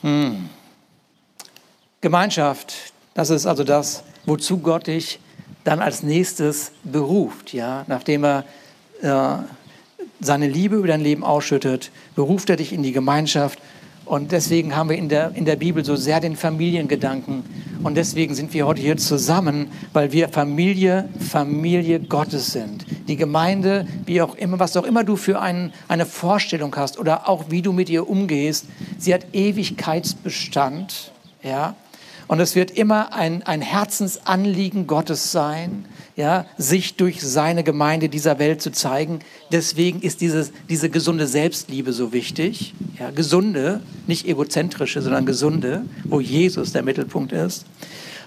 Hm. 0.01 0.49
Gemeinschaft, 2.01 2.93
das 3.13 3.29
ist 3.29 3.45
also 3.45 3.63
das, 3.63 4.03
wozu 4.25 4.59
Gott 4.59 4.87
dich 4.87 5.19
dann 5.63 5.79
als 5.79 6.03
nächstes 6.03 6.71
beruft, 6.83 7.53
ja, 7.53 7.83
nachdem 7.87 8.23
er 8.23 8.45
äh, 9.01 9.37
seine 10.19 10.47
Liebe 10.47 10.77
über 10.77 10.87
dein 10.87 11.01
Leben 11.01 11.23
ausschüttet, 11.23 11.91
beruft 12.15 12.49
er 12.49 12.55
dich 12.55 12.71
in 12.71 12.83
die 12.83 12.91
Gemeinschaft 12.91 13.59
und 14.07 14.31
deswegen 14.31 14.73
haben 14.73 14.89
wir 14.89 14.97
in 14.97 15.09
der, 15.09 15.31
in 15.35 15.43
der 15.43 15.57
Bibel 15.57 15.83
so 15.83 15.97
sehr 15.97 16.21
den 16.21 16.37
Familiengedanken. 16.37 17.43
Und 17.83 17.95
deswegen 17.95 18.35
sind 18.35 18.53
wir 18.53 18.65
heute 18.65 18.81
hier 18.81 18.95
zusammen, 18.95 19.67
weil 19.91 20.13
wir 20.13 20.29
Familie, 20.29 21.09
Familie 21.19 21.99
Gottes 21.99 22.53
sind. 22.53 22.85
Die 23.09 23.17
Gemeinde, 23.17 23.85
wie 24.05 24.21
auch 24.21 24.35
immer, 24.35 24.59
was 24.59 24.77
auch 24.77 24.85
immer 24.85 25.03
du 25.03 25.17
für 25.17 25.41
ein, 25.41 25.73
eine 25.89 26.05
Vorstellung 26.05 26.73
hast 26.77 26.97
oder 26.97 27.27
auch 27.27 27.45
wie 27.49 27.61
du 27.61 27.73
mit 27.73 27.89
ihr 27.89 28.09
umgehst, 28.09 28.67
sie 28.97 29.13
hat 29.13 29.27
Ewigkeitsbestand. 29.33 31.11
Ja? 31.43 31.75
Und 32.27 32.41
es 32.41 32.55
wird 32.55 32.71
immer 32.71 33.13
ein, 33.13 33.43
ein 33.43 33.61
Herzensanliegen 33.61 34.85
Gottes 34.85 35.31
sein, 35.31 35.85
ja, 36.17 36.45
sich 36.57 36.95
durch 36.95 37.21
seine 37.21 37.63
Gemeinde 37.63 38.09
dieser 38.09 38.39
Welt 38.39 38.61
zu 38.61 38.71
zeigen. 38.71 39.19
Deswegen 39.51 40.01
ist 40.01 40.19
dieses, 40.19 40.51
diese 40.67 40.89
gesunde 40.89 41.27
Selbstliebe 41.27 41.93
so 41.93 42.11
wichtig. 42.11 42.73
Ja, 42.99 43.11
gesunde, 43.11 43.81
nicht 44.07 44.27
egozentrische, 44.27 45.01
sondern 45.01 45.25
gesunde, 45.25 45.83
wo 46.03 46.19
Jesus 46.19 46.73
der 46.73 46.83
Mittelpunkt 46.83 47.31
ist. 47.31 47.65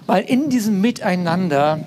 Weil 0.07 0.23
in 0.23 0.49
diesem 0.49 0.81
Miteinander, 0.81 1.85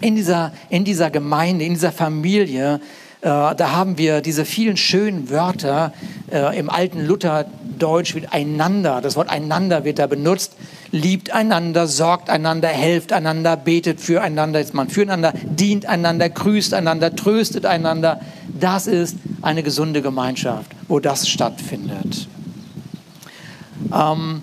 in 0.00 0.14
dieser, 0.14 0.52
in 0.70 0.84
dieser 0.84 1.10
Gemeinde, 1.10 1.64
in 1.64 1.74
dieser 1.74 1.92
Familie, 1.92 2.80
da 3.28 3.72
haben 3.72 3.98
wir 3.98 4.20
diese 4.20 4.44
vielen 4.44 4.76
schönen 4.76 5.30
Wörter 5.30 5.92
äh, 6.30 6.58
im 6.58 6.70
alten 6.70 7.04
Lutherdeutsch 7.04 8.14
mit 8.14 8.32
einander. 8.32 9.00
Das 9.00 9.16
Wort 9.16 9.28
einander 9.28 9.84
wird 9.84 9.98
da 9.98 10.06
benutzt 10.06 10.52
liebt 10.92 11.30
einander, 11.30 11.86
sorgt 11.86 12.30
einander, 12.30 12.68
helft 12.68 13.12
einander, 13.12 13.56
betet 13.56 14.00
füreinander, 14.00 14.58
jetzt 14.58 14.74
mal 14.74 14.88
füreinander, 14.88 15.32
dient 15.44 15.86
einander, 15.86 16.28
grüßt 16.28 16.74
einander, 16.74 17.14
tröstet 17.14 17.66
einander. 17.66 18.20
Das 18.58 18.86
ist 18.86 19.16
eine 19.42 19.62
gesunde 19.62 20.02
Gemeinschaft, 20.02 20.70
wo 20.88 21.00
das 21.00 21.28
stattfindet. 21.28 22.28
Ähm, 23.92 24.42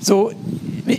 so, 0.00 0.32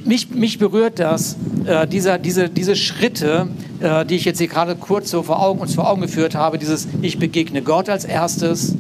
mich, 0.06 0.30
mich 0.30 0.60
berührt 0.60 1.00
das, 1.00 1.36
äh, 1.66 1.88
dieser, 1.88 2.18
diese, 2.18 2.50
diese 2.50 2.76
Schritte, 2.76 3.48
äh, 3.84 4.06
die 4.06 4.16
ich 4.16 4.24
jetzt 4.24 4.38
hier 4.38 4.48
gerade 4.48 4.76
kurz 4.76 5.12
so 5.12 5.24
vor 5.24 5.42
Augen, 5.42 5.60
uns 5.60 5.76
vor 5.76 5.90
Augen 5.90 6.02
geführt 6.02 6.36
habe, 6.36 6.58
dieses, 6.58 6.88
ich 7.02 7.20
begegne 7.20 7.62
Gott 7.62 7.90
als 7.90 8.06
erstes, 8.06 8.76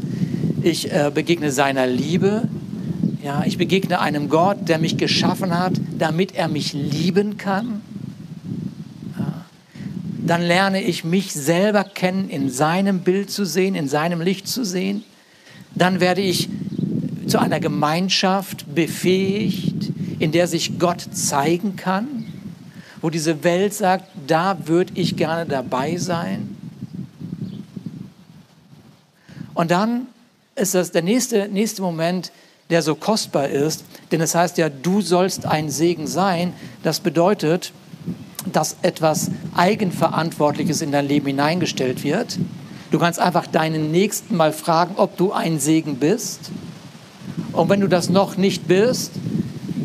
ich 0.61 0.91
äh, 0.91 1.11
begegne 1.13 1.51
seiner 1.51 1.85
Liebe, 1.85 2.47
ja, 3.21 3.43
ich 3.45 3.57
begegne 3.57 3.99
einem 3.99 4.29
Gott, 4.29 4.69
der 4.69 4.79
mich 4.79 4.97
geschaffen 4.97 5.57
hat, 5.59 5.73
damit 5.99 6.35
er 6.35 6.47
mich 6.47 6.71
lieben 6.71 7.37
kann. 7.37 7.81
Ja. 9.19 9.45
Dann 10.25 10.41
lerne 10.41 10.81
ich 10.81 11.03
mich 11.03 11.33
selber 11.33 11.83
kennen, 11.83 12.29
in 12.29 12.49
seinem 12.49 13.01
Bild 13.01 13.29
zu 13.29 13.45
sehen, 13.45 13.75
in 13.75 13.89
seinem 13.89 14.21
Licht 14.21 14.47
zu 14.47 14.63
sehen. 14.63 15.03
Dann 15.75 15.99
werde 15.99 16.21
ich 16.21 16.47
zu 17.27 17.39
einer 17.39 17.59
Gemeinschaft 17.59 18.73
befähigt, 18.73 19.91
in 20.19 20.31
der 20.31 20.47
sich 20.47 20.79
Gott 20.79 21.01
zeigen 21.11 21.75
kann, 21.75 22.25
wo 23.01 23.09
diese 23.09 23.43
Welt 23.43 23.73
sagt, 23.73 24.05
da 24.27 24.57
würde 24.65 24.93
ich 24.95 25.15
gerne 25.15 25.45
dabei 25.45 25.97
sein. 25.97 26.55
Und 29.53 29.71
dann 29.71 30.07
ist 30.55 30.75
das 30.75 30.91
der 30.91 31.01
nächste, 31.01 31.47
nächste 31.47 31.81
Moment, 31.81 32.31
der 32.69 32.81
so 32.81 32.95
kostbar 32.95 33.49
ist. 33.49 33.83
Denn 34.11 34.21
es 34.21 34.35
heißt 34.35 34.57
ja, 34.57 34.69
du 34.69 35.01
sollst 35.01 35.45
ein 35.45 35.69
Segen 35.69 36.07
sein. 36.07 36.53
Das 36.81 36.99
bedeutet, 36.99 37.71
dass 38.51 38.77
etwas 38.81 39.31
Eigenverantwortliches 39.55 40.81
in 40.81 40.91
dein 40.91 41.07
Leben 41.07 41.27
hineingestellt 41.27 42.03
wird. 42.03 42.37
Du 42.91 42.99
kannst 42.99 43.19
einfach 43.19 43.47
deinen 43.47 43.91
Nächsten 43.91 44.35
mal 44.35 44.53
fragen, 44.53 44.95
ob 44.97 45.17
du 45.17 45.31
ein 45.31 45.59
Segen 45.59 45.95
bist. 45.95 46.51
Und 47.51 47.69
wenn 47.69 47.79
du 47.79 47.87
das 47.87 48.09
noch 48.09 48.37
nicht 48.37 48.67
bist, 48.67 49.11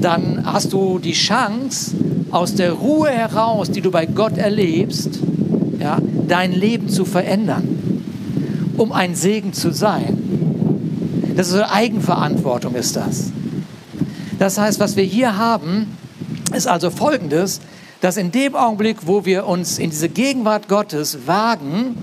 dann 0.00 0.44
hast 0.44 0.72
du 0.72 0.98
die 0.98 1.12
Chance, 1.12 1.94
aus 2.30 2.54
der 2.54 2.72
Ruhe 2.72 3.10
heraus, 3.10 3.70
die 3.70 3.80
du 3.80 3.90
bei 3.90 4.06
Gott 4.06 4.36
erlebst, 4.36 5.20
ja, 5.78 5.98
dein 6.26 6.52
Leben 6.52 6.88
zu 6.88 7.04
verändern, 7.04 8.02
um 8.76 8.92
ein 8.92 9.14
Segen 9.14 9.52
zu 9.52 9.72
sein. 9.72 11.34
Das 11.36 11.48
ist 11.48 11.54
eine 11.54 11.70
Eigenverantwortung, 11.70 12.74
ist 12.74 12.96
das. 12.96 13.32
Das 14.38 14.58
heißt, 14.58 14.80
was 14.80 14.96
wir 14.96 15.04
hier 15.04 15.36
haben, 15.36 15.86
ist 16.54 16.66
also 16.66 16.90
Folgendes, 16.90 17.60
dass 18.00 18.16
in 18.16 18.30
dem 18.30 18.54
Augenblick, 18.54 19.06
wo 19.06 19.24
wir 19.24 19.46
uns 19.46 19.78
in 19.78 19.90
diese 19.90 20.08
Gegenwart 20.08 20.68
Gottes 20.68 21.26
wagen 21.26 21.96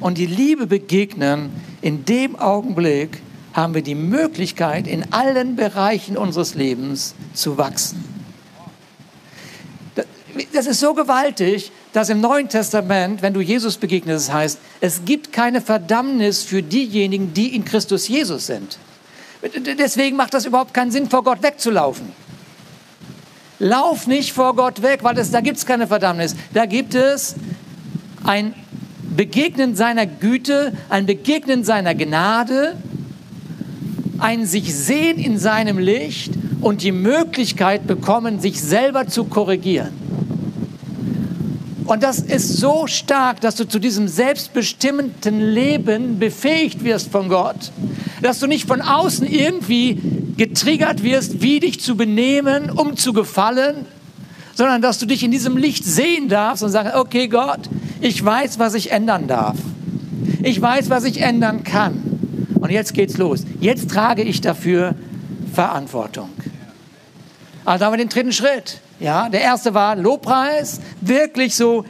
und 0.00 0.18
die 0.18 0.26
Liebe 0.26 0.66
begegnen, 0.66 1.50
in 1.82 2.04
dem 2.04 2.36
Augenblick 2.36 3.22
haben 3.52 3.74
wir 3.74 3.82
die 3.82 3.94
Möglichkeit, 3.94 4.86
in 4.86 5.12
allen 5.12 5.56
Bereichen 5.56 6.16
unseres 6.16 6.54
Lebens 6.54 7.14
zu 7.34 7.58
wachsen. 7.58 8.07
Das 10.52 10.66
ist 10.66 10.80
so 10.80 10.94
gewaltig, 10.94 11.70
dass 11.92 12.08
im 12.08 12.20
Neuen 12.20 12.48
Testament, 12.48 13.22
wenn 13.22 13.34
du 13.34 13.40
Jesus 13.40 13.76
begegnest, 13.76 14.28
es 14.28 14.32
heißt, 14.32 14.58
es 14.80 15.04
gibt 15.04 15.32
keine 15.32 15.60
Verdammnis 15.60 16.42
für 16.42 16.62
diejenigen, 16.62 17.34
die 17.34 17.54
in 17.54 17.64
Christus 17.64 18.08
Jesus 18.08 18.46
sind. 18.46 18.78
Deswegen 19.78 20.16
macht 20.16 20.34
das 20.34 20.46
überhaupt 20.46 20.74
keinen 20.74 20.90
Sinn, 20.90 21.08
vor 21.08 21.22
Gott 21.22 21.42
wegzulaufen. 21.42 22.12
Lauf 23.58 24.06
nicht 24.06 24.32
vor 24.32 24.54
Gott 24.54 24.82
weg, 24.82 25.00
weil 25.02 25.18
es, 25.18 25.30
da 25.30 25.40
gibt 25.40 25.58
es 25.58 25.66
keine 25.66 25.86
Verdammnis. 25.86 26.34
Da 26.54 26.66
gibt 26.66 26.94
es 26.94 27.34
ein 28.24 28.54
Begegnen 29.16 29.74
seiner 29.74 30.06
Güte, 30.06 30.72
ein 30.88 31.06
Begegnen 31.06 31.64
seiner 31.64 31.94
Gnade, 31.94 32.76
ein 34.18 34.46
sich 34.46 34.74
sehen 34.74 35.18
in 35.18 35.38
seinem 35.38 35.78
Licht 35.78 36.32
und 36.60 36.82
die 36.82 36.92
Möglichkeit 36.92 37.86
bekommen, 37.86 38.40
sich 38.40 38.60
selber 38.60 39.06
zu 39.08 39.24
korrigieren. 39.24 39.97
Und 41.88 42.02
das 42.02 42.18
ist 42.18 42.58
so 42.58 42.86
stark, 42.86 43.40
dass 43.40 43.56
du 43.56 43.66
zu 43.66 43.78
diesem 43.78 44.08
selbstbestimmten 44.08 45.40
Leben 45.40 46.18
befähigt 46.18 46.84
wirst 46.84 47.10
von 47.10 47.30
Gott, 47.30 47.72
dass 48.20 48.40
du 48.40 48.46
nicht 48.46 48.68
von 48.68 48.82
außen 48.82 49.26
irgendwie 49.26 49.98
getriggert 50.36 51.02
wirst, 51.02 51.40
wie 51.40 51.60
dich 51.60 51.80
zu 51.80 51.96
benehmen, 51.96 52.70
um 52.70 52.98
zu 52.98 53.14
gefallen, 53.14 53.86
sondern 54.54 54.82
dass 54.82 54.98
du 54.98 55.06
dich 55.06 55.24
in 55.24 55.30
diesem 55.30 55.56
Licht 55.56 55.82
sehen 55.82 56.28
darfst 56.28 56.62
und 56.62 56.68
sagst, 56.68 56.94
okay 56.94 57.26
Gott, 57.26 57.70
ich 58.02 58.22
weiß, 58.22 58.58
was 58.58 58.74
ich 58.74 58.92
ändern 58.92 59.26
darf. 59.26 59.56
Ich 60.42 60.60
weiß, 60.60 60.90
was 60.90 61.04
ich 61.04 61.22
ändern 61.22 61.64
kann. 61.64 62.02
Und 62.60 62.70
jetzt 62.70 62.92
geht's 62.92 63.16
los. 63.16 63.44
Jetzt 63.60 63.90
trage 63.90 64.22
ich 64.22 64.42
dafür 64.42 64.94
Verantwortung. 65.54 66.28
Also 67.64 67.86
haben 67.86 67.94
wir 67.94 67.98
den 67.98 68.10
dritten 68.10 68.32
Schritt. 68.32 68.82
Ja, 69.00 69.28
der 69.28 69.42
erste 69.42 69.74
war 69.74 69.94
Lobpreis, 69.94 70.80
wirklich 71.00 71.54
so 71.54 71.84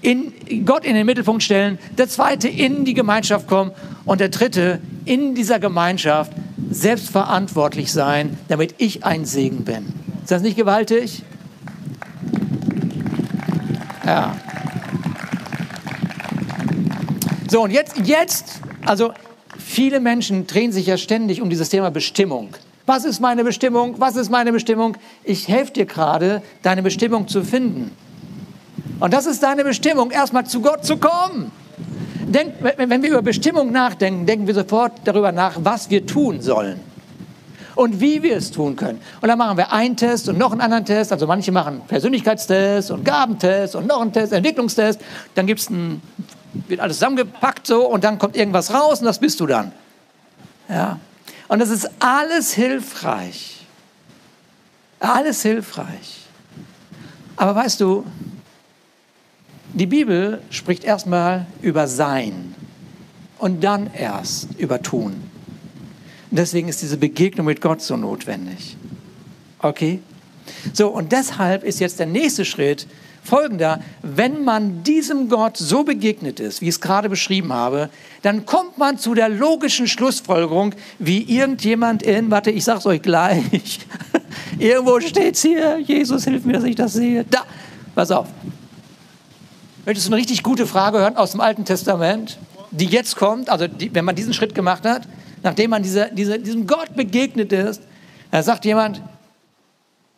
in 0.00 0.64
Gott 0.64 0.84
in 0.84 0.94
den 0.94 1.04
Mittelpunkt 1.04 1.42
stellen. 1.42 1.78
Der 1.96 2.08
zweite 2.08 2.48
in 2.48 2.84
die 2.84 2.94
Gemeinschaft 2.94 3.46
kommen 3.46 3.72
und 4.04 4.20
der 4.20 4.28
dritte 4.28 4.80
in 5.04 5.34
dieser 5.34 5.58
Gemeinschaft 5.58 6.32
selbstverantwortlich 6.70 7.92
sein, 7.92 8.38
damit 8.48 8.74
ich 8.78 9.04
ein 9.04 9.24
Segen 9.24 9.64
bin. 9.64 9.92
Ist 10.22 10.30
das 10.30 10.42
nicht 10.42 10.56
gewaltig? 10.56 11.22
Ja. 14.04 14.36
So, 17.50 17.62
und 17.62 17.70
jetzt, 17.70 17.94
jetzt, 18.04 18.60
also 18.84 19.12
viele 19.58 20.00
Menschen 20.00 20.46
drehen 20.46 20.72
sich 20.72 20.86
ja 20.86 20.96
ständig 20.96 21.42
um 21.42 21.50
dieses 21.50 21.68
Thema 21.68 21.90
Bestimmung. 21.90 22.54
Was 22.88 23.04
ist 23.04 23.20
meine 23.20 23.44
Bestimmung? 23.44 23.96
Was 23.98 24.16
ist 24.16 24.30
meine 24.30 24.50
Bestimmung? 24.50 24.96
Ich 25.22 25.46
helfe 25.46 25.74
dir 25.74 25.84
gerade, 25.84 26.40
deine 26.62 26.82
Bestimmung 26.82 27.28
zu 27.28 27.44
finden. 27.44 27.94
Und 28.98 29.12
das 29.12 29.26
ist 29.26 29.42
deine 29.42 29.62
Bestimmung, 29.62 30.10
erstmal 30.10 30.46
zu 30.46 30.62
Gott 30.62 30.86
zu 30.86 30.96
kommen. 30.96 31.52
Denk, 32.20 32.54
wenn 32.62 33.02
wir 33.02 33.10
über 33.10 33.20
Bestimmung 33.20 33.72
nachdenken, 33.72 34.24
denken 34.24 34.46
wir 34.46 34.54
sofort 34.54 34.92
darüber 35.04 35.32
nach, 35.32 35.58
was 35.62 35.90
wir 35.90 36.06
tun 36.06 36.40
sollen 36.40 36.80
und 37.74 38.00
wie 38.00 38.22
wir 38.22 38.38
es 38.38 38.50
tun 38.52 38.74
können. 38.74 39.02
Und 39.20 39.28
dann 39.28 39.36
machen 39.36 39.58
wir 39.58 39.70
einen 39.70 39.94
Test 39.94 40.30
und 40.30 40.38
noch 40.38 40.52
einen 40.52 40.62
anderen 40.62 40.86
Test. 40.86 41.12
Also 41.12 41.26
manche 41.26 41.52
machen 41.52 41.82
Persönlichkeitstests 41.86 42.90
und 42.90 43.04
Gabentests 43.04 43.76
und 43.76 43.86
noch 43.86 44.00
einen 44.00 44.14
Test, 44.14 44.32
Entwicklungstest. 44.32 44.98
Dann 45.34 45.46
gibt's 45.46 45.68
ein, 45.68 46.00
wird 46.68 46.80
alles 46.80 46.96
zusammengepackt 46.96 47.66
so 47.66 47.86
und 47.86 48.02
dann 48.02 48.18
kommt 48.18 48.34
irgendwas 48.34 48.72
raus 48.72 49.00
und 49.00 49.04
das 49.04 49.18
bist 49.18 49.38
du 49.40 49.46
dann. 49.46 49.72
Ja. 50.70 50.98
Und 51.48 51.60
es 51.60 51.70
ist 51.70 51.90
alles 51.98 52.52
hilfreich. 52.52 53.66
Alles 55.00 55.42
hilfreich. 55.42 56.26
Aber 57.36 57.54
weißt 57.54 57.80
du, 57.80 58.04
die 59.72 59.86
Bibel 59.86 60.42
spricht 60.50 60.84
erstmal 60.84 61.46
über 61.62 61.86
Sein 61.86 62.54
und 63.38 63.62
dann 63.62 63.92
erst 63.92 64.58
über 64.58 64.82
Tun. 64.82 65.22
Deswegen 66.30 66.68
ist 66.68 66.82
diese 66.82 66.96
Begegnung 66.96 67.46
mit 67.46 67.60
Gott 67.60 67.80
so 67.80 67.96
notwendig. 67.96 68.76
Okay? 69.60 70.00
So, 70.72 70.88
und 70.88 71.12
deshalb 71.12 71.64
ist 71.64 71.80
jetzt 71.80 71.98
der 71.98 72.06
nächste 72.06 72.44
Schritt, 72.44 72.86
folgender, 73.28 73.80
wenn 74.02 74.42
man 74.44 74.82
diesem 74.82 75.28
Gott 75.28 75.56
so 75.56 75.84
begegnet 75.84 76.40
ist, 76.40 76.60
wie 76.60 76.66
ich 76.66 76.76
es 76.76 76.80
gerade 76.80 77.08
beschrieben 77.08 77.52
habe, 77.52 77.90
dann 78.22 78.46
kommt 78.46 78.78
man 78.78 78.98
zu 78.98 79.14
der 79.14 79.28
logischen 79.28 79.86
Schlussfolgerung, 79.86 80.74
wie 80.98 81.22
irgendjemand 81.22 82.02
in, 82.02 82.30
warte, 82.30 82.50
ich 82.50 82.64
sag's 82.64 82.86
euch 82.86 83.02
gleich, 83.02 83.80
irgendwo 84.58 84.98
steht's 85.00 85.42
hier, 85.42 85.78
Jesus 85.78 86.24
hilf 86.24 86.44
mir, 86.44 86.54
dass 86.54 86.64
ich 86.64 86.74
das 86.74 86.94
sehe. 86.94 87.24
Da, 87.30 87.44
pass 87.94 88.10
auf. 88.10 88.26
Möchtest 89.84 90.08
du 90.08 90.12
eine 90.12 90.20
richtig 90.20 90.42
gute 90.42 90.66
Frage 90.66 90.98
hören 90.98 91.16
aus 91.16 91.32
dem 91.32 91.40
Alten 91.40 91.64
Testament, 91.64 92.38
die 92.70 92.86
jetzt 92.86 93.16
kommt, 93.16 93.48
also 93.48 93.66
die, 93.68 93.94
wenn 93.94 94.04
man 94.04 94.16
diesen 94.16 94.34
Schritt 94.34 94.54
gemacht 94.54 94.84
hat, 94.84 95.02
nachdem 95.42 95.70
man 95.70 95.82
diese, 95.82 96.10
diese, 96.12 96.38
diesem 96.38 96.66
Gott 96.66 96.94
begegnet 96.94 97.52
ist, 97.52 97.82
da 98.30 98.42
sagt 98.42 98.64
jemand, 98.64 99.00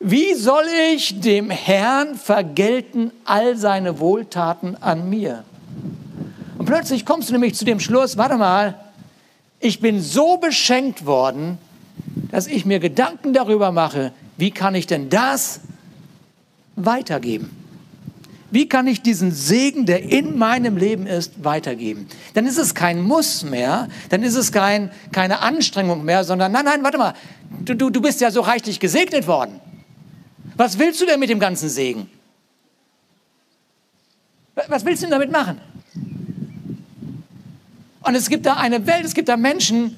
wie 0.01 0.33
soll 0.33 0.65
ich 0.95 1.21
dem 1.21 1.51
Herrn 1.51 2.15
vergelten 2.15 3.13
all 3.27 3.59
seine 3.59 4.01
Wohltaten 4.01 4.83
an 4.83 5.11
mir? 5.11 5.45
Und 6.57 6.65
plötzlich 6.65 7.05
kommst 7.05 7.29
du 7.29 7.35
nämlich 7.35 7.55
zu 7.55 7.67
dem 7.67 7.81
Schluss, 7.81 8.17
warte 8.17 8.39
mal, 8.39 8.77
ich 9.61 9.81
bin 9.81 10.01
so 10.01 10.39
beschenkt 10.39 11.05
worden, 11.05 11.59
dass 12.31 12.47
ich 12.47 12.65
mir 12.65 12.81
Gedanken 12.81 13.35
darüber 13.35 13.73
mache, 13.73 14.13
wie 14.39 14.51
kann 14.51 14.75
ich 14.75 14.87
denn 14.87 15.11
das 15.11 15.61
weitergeben? 16.77 17.51
Wie 18.51 18.69
kann 18.69 18.87
ich 18.87 19.03
diesen 19.03 19.33
Segen, 19.33 19.85
der 19.85 20.03
in 20.03 20.39
meinem 20.39 20.79
Leben 20.79 21.07
ist, 21.07 21.45
weitergeben? 21.45 22.09
Dann 22.33 22.47
ist 22.47 22.59
es 22.59 22.75
kein 22.75 23.03
Muss 23.03 23.45
mehr, 23.45 23.89
dann 24.09 24.23
ist 24.23 24.35
es 24.35 24.51
kein, 24.51 24.91
keine 25.13 25.41
Anstrengung 25.41 26.07
mehr, 26.07 26.25
sondern 26.25 26.53
nein, 26.53 26.65
nein, 26.65 26.83
warte 26.83 26.97
mal, 26.97 27.13
du, 27.61 27.75
du, 27.75 27.91
du 27.91 28.01
bist 28.01 28.23
ja 28.23 28.31
so 28.31 28.41
reichlich 28.41 28.81
gesegnet 28.81 29.27
worden. 29.27 29.61
Was 30.61 30.79
willst 30.79 31.01
du 31.01 31.07
denn 31.07 31.19
mit 31.19 31.31
dem 31.31 31.41
ganzen 31.41 31.71
Segen? 31.71 32.07
Was 34.69 34.85
willst 34.85 35.01
du 35.01 35.07
denn 35.07 35.13
damit 35.13 35.33
machen? 35.33 35.59
Und 38.03 38.15
es 38.15 38.29
gibt 38.29 38.45
da 38.45 38.59
eine 38.59 38.87
Welt, 38.87 39.07
es 39.07 39.15
gibt 39.15 39.31
da 39.31 39.39
Menschen, 39.39 39.97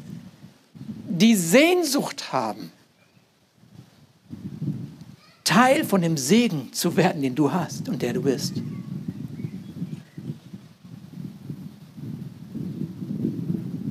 die 1.09 1.35
Sehnsucht 1.35 2.33
haben, 2.33 2.71
Teil 5.43 5.83
von 5.83 6.01
dem 6.01 6.17
Segen 6.17 6.73
zu 6.73 6.97
werden, 6.97 7.23
den 7.23 7.35
du 7.35 7.51
hast 7.51 7.89
und 7.89 8.01
der 8.01 8.13
du 8.13 8.23
bist. 8.23 8.55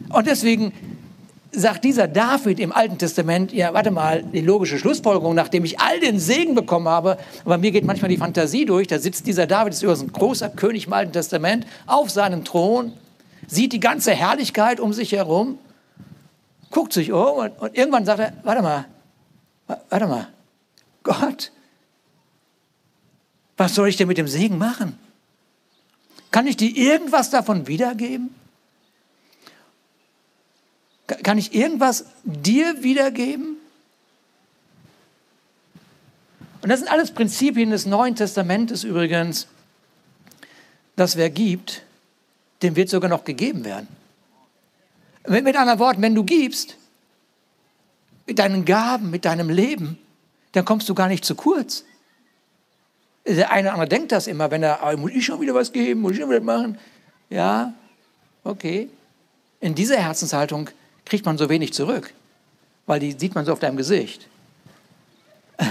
Und 0.07 0.25
deswegen 0.25 0.71
sagt 1.51 1.83
dieser 1.83 2.07
David 2.07 2.59
im 2.59 2.71
Alten 2.71 2.97
Testament, 2.97 3.51
ja, 3.51 3.73
warte 3.73 3.91
mal, 3.91 4.23
die 4.23 4.41
logische 4.41 4.77
Schlussfolgerung, 4.77 5.35
nachdem 5.35 5.65
ich 5.65 5.79
all 5.79 5.99
den 5.99 6.19
Segen 6.19 6.55
bekommen 6.55 6.87
habe, 6.87 7.17
aber 7.43 7.57
mir 7.57 7.71
geht 7.71 7.83
manchmal 7.83 8.09
die 8.09 8.17
Fantasie 8.17 8.65
durch, 8.65 8.87
da 8.87 8.99
sitzt 8.99 9.27
dieser 9.27 9.47
David, 9.47 9.73
ist 9.73 9.83
übrigens 9.83 10.03
ein 10.03 10.13
großer 10.13 10.49
König 10.49 10.87
im 10.87 10.93
Alten 10.93 11.11
Testament, 11.11 11.67
auf 11.87 12.09
seinem 12.09 12.45
Thron, 12.45 12.93
sieht 13.47 13.73
die 13.73 13.81
ganze 13.81 14.13
Herrlichkeit 14.13 14.79
um 14.79 14.93
sich 14.93 15.11
herum, 15.11 15.57
guckt 16.69 16.93
sich 16.93 17.11
um 17.11 17.37
und, 17.37 17.59
und 17.59 17.77
irgendwann 17.77 18.05
sagt 18.05 18.19
er, 18.19 18.33
warte 18.43 18.61
mal, 18.61 18.85
warte 19.89 20.07
mal, 20.07 20.27
Gott, 21.03 21.51
was 23.57 23.75
soll 23.75 23.89
ich 23.89 23.97
denn 23.97 24.07
mit 24.07 24.17
dem 24.17 24.27
Segen 24.27 24.57
machen? 24.57 24.97
Kann 26.31 26.47
ich 26.47 26.55
dir 26.55 26.75
irgendwas 26.75 27.29
davon 27.29 27.67
wiedergeben? 27.67 28.33
Kann 31.07 31.37
ich 31.37 31.53
irgendwas 31.53 32.05
dir 32.23 32.83
wiedergeben? 32.83 33.57
Und 36.61 36.69
das 36.69 36.79
sind 36.79 36.89
alles 36.89 37.11
Prinzipien 37.11 37.71
des 37.71 37.85
Neuen 37.85 38.15
Testamentes 38.15 38.83
übrigens, 38.83 39.47
dass 40.95 41.15
wer 41.15 41.29
gibt, 41.29 41.83
dem 42.61 42.75
wird 42.75 42.89
sogar 42.89 43.09
noch 43.09 43.23
gegeben 43.23 43.65
werden. 43.65 43.87
Mit 45.27 45.55
anderen 45.55 45.79
Worten, 45.79 46.01
wenn 46.01 46.15
du 46.15 46.23
gibst, 46.23 46.77
mit 48.27 48.39
deinen 48.39 48.65
Gaben, 48.65 49.09
mit 49.09 49.25
deinem 49.25 49.49
Leben, 49.49 49.97
dann 50.51 50.65
kommst 50.65 50.87
du 50.89 50.95
gar 50.95 51.07
nicht 51.07 51.25
zu 51.25 51.35
kurz. 51.35 51.83
Der 53.25 53.51
eine 53.51 53.67
oder 53.67 53.73
andere 53.73 53.89
denkt 53.89 54.11
das 54.11 54.27
immer, 54.27 54.49
wenn 54.51 54.63
er, 54.63 54.79
oh, 54.83 54.97
muss 54.97 55.11
ich 55.11 55.25
schon 55.25 55.41
wieder 55.41 55.53
was 55.53 55.71
geben, 55.71 56.01
muss 56.01 56.13
ich 56.13 56.19
schon 56.19 56.29
wieder 56.29 56.41
machen? 56.41 56.77
Ja, 57.29 57.73
okay. 58.43 58.89
In 59.59 59.75
dieser 59.75 59.97
Herzenshaltung 59.97 60.69
kriegt 61.11 61.25
man 61.25 61.37
so 61.37 61.49
wenig 61.49 61.73
zurück, 61.73 62.13
weil 62.85 63.01
die 63.01 63.11
sieht 63.11 63.35
man 63.35 63.43
so 63.43 63.51
auf 63.51 63.59
deinem 63.59 63.75
Gesicht. 63.75 64.27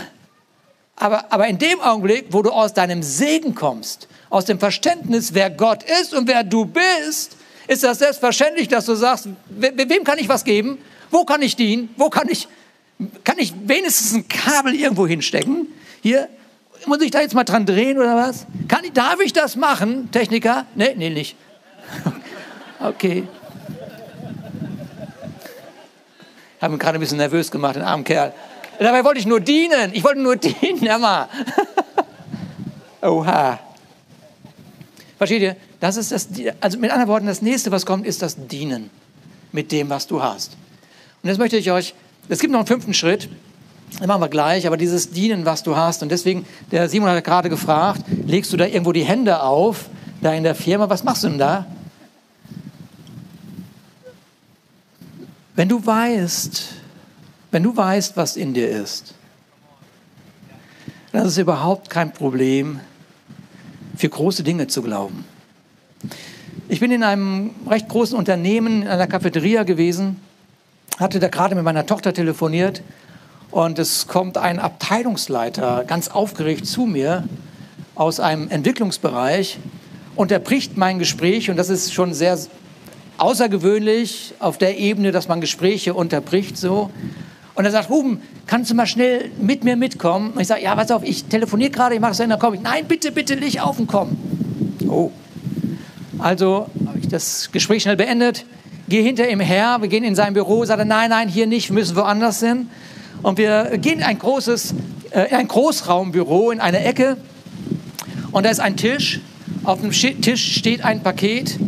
Aber, 0.97 1.33
aber 1.33 1.47
in 1.47 1.57
dem 1.57 1.81
Augenblick, 1.81 2.27
wo 2.29 2.43
du 2.43 2.51
aus 2.51 2.75
deinem 2.75 3.03
Segen 3.03 3.55
kommst, 3.55 4.07
aus 4.29 4.45
dem 4.45 4.59
Verständnis, 4.59 5.33
wer 5.33 5.49
Gott 5.49 5.83
ist 5.83 6.13
und 6.13 6.29
wer 6.29 6.45
du 6.45 6.67
bist, 6.67 7.39
ist 7.69 7.83
das 7.83 8.01
selbstverständlich, 8.01 8.69
dass 8.69 8.85
du 8.85 8.95
sagst, 8.95 9.31
we, 9.49 9.73
wem 9.75 10.05
kann 10.05 10.19
ich 10.19 10.29
was 10.29 10.45
geben? 10.45 10.77
Wo 11.11 11.25
kann 11.25 11.41
ich 11.41 11.57
dienen? 11.57 11.89
Wo 11.97 12.11
kann 12.11 12.29
ich, 12.29 12.49
kann 13.25 13.39
ich 13.39 13.55
wenigstens 13.65 14.13
ein 14.13 14.29
Kabel 14.29 14.75
irgendwo 14.75 15.07
hinstecken? 15.07 15.69
Hier, 16.03 16.29
muss 16.85 17.01
ich 17.01 17.11
da 17.11 17.23
jetzt 17.23 17.33
mal 17.33 17.45
dran 17.45 17.65
drehen 17.65 17.97
oder 17.97 18.15
was? 18.15 18.45
Kann, 18.69 18.83
darf 18.93 19.21
ich 19.21 19.33
das 19.33 19.57
machen, 19.57 20.11
Techniker? 20.11 20.67
Nee, 20.75 20.95
nee, 20.99 21.09
nicht. 21.09 21.35
Okay. 22.83 23.27
Ich 26.61 26.63
habe 26.63 26.75
ihn 26.75 26.79
gerade 26.79 26.99
ein 26.99 27.01
bisschen 27.01 27.17
nervös 27.17 27.51
gemacht, 27.51 27.77
den 27.77 27.83
armen 27.83 28.05
Kerl. 28.05 28.35
Dabei 28.79 29.03
wollte 29.03 29.19
ich 29.19 29.25
nur 29.25 29.41
dienen. 29.41 29.95
Ich 29.95 30.05
wollte 30.05 30.21
nur 30.21 30.37
dienen, 30.37 30.87
Emma. 30.87 31.27
Oha. 33.01 33.59
Versteht 35.17 35.41
ihr? 35.41 35.57
Das 35.81 35.97
ist 35.97 36.13
das, 36.13 36.29
also 36.61 36.79
mit 36.79 36.91
anderen 36.91 37.09
Worten, 37.09 37.25
das 37.25 37.41
nächste, 37.41 37.71
was 37.71 37.87
kommt, 37.87 38.05
ist 38.05 38.21
das 38.21 38.37
Dienen 38.47 38.91
mit 39.53 39.73
dem, 39.73 39.89
was 39.89 40.07
du 40.07 40.23
hast. 40.23 40.59
Und 41.23 41.31
jetzt 41.31 41.39
möchte 41.39 41.57
ich 41.57 41.71
euch, 41.71 41.95
es 42.29 42.41
gibt 42.41 42.53
noch 42.53 42.61
einen 42.61 42.67
fünften 42.67 42.93
Schritt, 42.93 43.31
den 43.99 44.07
machen 44.07 44.21
wir 44.21 44.29
gleich, 44.29 44.67
aber 44.67 44.77
dieses 44.77 45.13
Dienen, 45.13 45.47
was 45.47 45.63
du 45.63 45.77
hast. 45.77 46.03
Und 46.03 46.11
deswegen, 46.11 46.45
der 46.73 46.91
Simon 46.91 47.09
hat 47.09 47.25
gerade 47.25 47.49
gefragt, 47.49 48.03
legst 48.27 48.53
du 48.53 48.59
da 48.59 48.67
irgendwo 48.67 48.93
die 48.93 49.05
Hände 49.05 49.43
auf, 49.43 49.89
da 50.21 50.35
in 50.35 50.43
der 50.43 50.55
Firma, 50.55 50.91
was 50.91 51.05
machst 51.05 51.25
du 51.25 51.29
denn 51.29 51.39
da? 51.39 51.65
Wenn 55.61 55.69
du 55.69 55.85
weißt, 55.85 56.69
wenn 57.51 57.63
du 57.63 57.77
weißt, 57.77 58.17
was 58.17 58.39
in 58.39 58.55
dir 58.55 58.67
ist, 58.67 59.13
dann 61.13 61.27
ist 61.27 61.33
es 61.33 61.37
überhaupt 61.37 61.91
kein 61.91 62.15
Problem, 62.15 62.81
für 63.95 64.09
große 64.09 64.43
Dinge 64.43 64.69
zu 64.69 64.81
glauben. 64.81 65.27
Ich 66.71 66.81
bin 66.81 66.91
in 66.91 67.03
einem 67.03 67.51
recht 67.69 67.91
großen 67.91 68.17
Unternehmen, 68.17 68.85
in 68.85 68.89
einer 68.89 69.07
Cafeteria 69.07 69.65
gewesen, 69.65 70.19
hatte 70.99 71.21
da 71.21 71.29
gerade 71.29 71.55
mit 71.55 71.65
meiner 71.65 71.85
Tochter 71.85 72.15
telefoniert 72.15 72.83
und 73.51 73.79
es 73.79 74.07
kommt 74.07 74.39
ein 74.39 74.61
Abteilungsleiter 74.61 75.85
ganz 75.87 76.09
aufgeregt 76.09 76.65
zu 76.65 76.87
mir 76.87 77.29
aus 77.97 78.19
einem 78.19 78.49
Entwicklungsbereich, 78.49 79.59
unterbricht 80.17 80.79
mein 80.79 80.99
Gespräch 80.99 81.51
und 81.51 81.59
das 81.59 81.69
ist 81.69 81.93
schon 81.93 82.15
sehr 82.15 82.39
außergewöhnlich 83.21 84.35
auf 84.39 84.59
der 84.59 84.79
Ebene, 84.79 85.13
dass 85.13 85.29
man 85.29 85.41
Gespräche 85.41 85.95
unterbricht 85.95 86.57
so. 86.57 86.91
Und 87.55 87.65
er 87.65 87.71
sagt, 87.71 87.91
Ruben, 87.91 88.23
kannst 88.47 88.71
du 88.71 88.75
mal 88.75 88.87
schnell 88.87 89.31
mit 89.41 89.65
mir 89.65 89.77
mitkommen? 89.77 90.31
Und 90.33 90.41
ich 90.41 90.49
sage, 90.49 90.63
ja, 90.63 90.75
pass 90.75 90.91
auf, 90.91 91.03
ich 91.05 91.25
telefoniere 91.25 91.71
gerade, 91.71 91.95
ich 91.95 92.01
mache 92.01 92.13
es 92.13 92.19
dann 92.19 92.39
komme 92.39 92.57
ich. 92.57 92.63
Nein, 92.63 92.85
bitte, 92.89 93.13
bitte, 93.13 93.35
leg 93.35 93.61
auf 93.61 93.79
und 93.79 93.87
komm. 93.87 94.17
Oh. 94.89 95.11
Also 96.19 96.67
habe 96.87 96.99
ich 96.99 97.09
das 97.09 97.51
Gespräch 97.53 97.83
schnell 97.83 97.97
beendet, 97.97 98.45
gehe 98.89 99.03
hinter 99.03 99.29
ihm 99.29 99.41
her, 99.41 99.79
wir 99.81 99.89
gehen 99.89 100.05
in 100.05 100.15
sein 100.15 100.35
Büro, 100.35 100.65
sagt 100.65 100.79
er, 100.79 100.85
nein, 100.85 101.11
nein, 101.11 101.29
hier 101.29 101.47
nicht, 101.47 101.71
wir 101.71 101.75
müssen 101.75 101.97
woanders 101.97 102.41
hin. 102.41 102.69
Und 103.23 103.39
wir 103.39 103.77
gehen 103.79 103.99
in 103.99 104.05
ein 104.05 104.19
großes, 104.19 104.75
äh, 105.11 105.35
ein 105.35 105.49
Großraumbüro 105.49 106.51
in 106.51 106.61
eine 106.61 106.83
Ecke 106.85 107.19
und 108.33 108.47
da 108.47 108.51
ist 108.51 108.61
ein 108.61 108.77
Tisch. 108.77 109.21
Auf 109.65 109.81
dem 109.81 109.91
Tisch 109.91 110.57
steht 110.57 110.85
ein 110.85 111.03
Paket. 111.03 111.59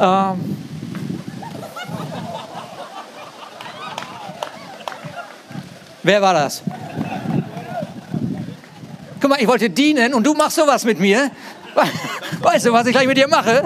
Ähm, 0.00 0.53
Wer 6.04 6.20
war 6.20 6.34
das? 6.34 6.62
Guck 9.20 9.30
mal, 9.30 9.40
ich 9.40 9.48
wollte 9.48 9.70
dienen 9.70 10.12
und 10.12 10.26
du 10.26 10.34
machst 10.34 10.56
sowas 10.56 10.84
mit 10.84 11.00
mir. 11.00 11.30
Weißt 12.42 12.66
du, 12.66 12.72
was 12.74 12.86
ich 12.86 12.92
gleich 12.92 13.06
mit 13.06 13.16
dir 13.16 13.26
mache? 13.26 13.64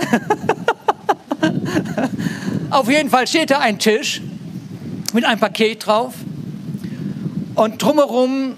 Auf 2.70 2.88
jeden 2.88 3.11
Fall 3.11 3.27
steht 3.27 3.51
da 3.51 3.59
ein 3.59 3.81
Tisch 3.81 4.22
mit 5.12 5.24
einem 5.24 5.40
Paket 5.40 5.85
drauf 5.85 6.14
und 7.57 7.83
drumherum 7.83 8.55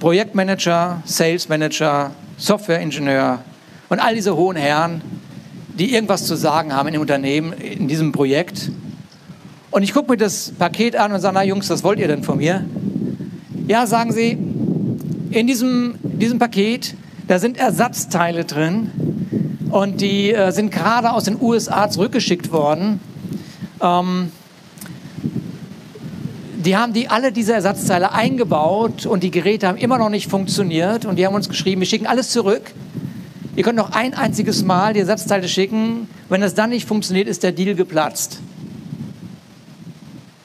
Projektmanager, 0.00 1.00
Sales 1.04 1.48
Manager, 1.48 2.10
Softwareingenieur 2.38 3.38
und 3.88 4.00
all 4.00 4.16
diese 4.16 4.34
hohen 4.34 4.56
Herren, 4.56 5.00
die 5.78 5.94
irgendwas 5.94 6.26
zu 6.26 6.34
sagen 6.34 6.74
haben 6.74 6.88
in 6.88 6.94
dem 6.94 7.02
Unternehmen, 7.02 7.52
in 7.52 7.86
diesem 7.86 8.10
Projekt. 8.10 8.72
Und 9.70 9.84
ich 9.84 9.94
gucke 9.94 10.10
mir 10.10 10.16
das 10.16 10.50
Paket 10.58 10.96
an 10.96 11.12
und 11.12 11.20
sage, 11.20 11.34
na 11.34 11.44
Jungs, 11.44 11.70
was 11.70 11.84
wollt 11.84 12.00
ihr 12.00 12.08
denn 12.08 12.24
von 12.24 12.38
mir? 12.38 12.64
Ja, 13.68 13.86
sagen 13.86 14.12
sie, 14.12 14.36
in 15.30 15.46
diesem, 15.46 15.94
diesem 16.02 16.38
Paket, 16.38 16.94
da 17.28 17.38
sind 17.38 17.56
Ersatzteile 17.56 18.44
drin 18.44 18.90
und 19.70 20.00
die 20.00 20.32
äh, 20.32 20.50
sind 20.50 20.72
gerade 20.72 21.12
aus 21.12 21.24
den 21.24 21.40
USA 21.40 21.88
zurückgeschickt 21.88 22.50
worden. 22.50 23.00
Ähm, 23.80 24.32
die 26.64 26.76
haben 26.76 26.92
die 26.92 27.08
alle 27.08 27.30
diese 27.32 27.52
Ersatzteile 27.52 28.12
eingebaut 28.12 29.06
und 29.06 29.22
die 29.22 29.30
Geräte 29.30 29.68
haben 29.68 29.78
immer 29.78 29.98
noch 29.98 30.10
nicht 30.10 30.28
funktioniert 30.28 31.04
und 31.04 31.16
die 31.16 31.26
haben 31.26 31.34
uns 31.34 31.48
geschrieben, 31.48 31.80
wir 31.80 31.88
schicken 31.88 32.06
alles 32.06 32.30
zurück. 32.30 32.72
Ihr 33.54 33.62
könnt 33.62 33.76
noch 33.76 33.92
ein 33.92 34.14
einziges 34.14 34.64
Mal 34.64 34.94
die 34.94 35.00
Ersatzteile 35.00 35.48
schicken. 35.48 36.08
Wenn 36.28 36.40
das 36.40 36.54
dann 36.54 36.70
nicht 36.70 36.88
funktioniert, 36.88 37.28
ist 37.28 37.42
der 37.42 37.52
Deal 37.52 37.74
geplatzt. 37.74 38.40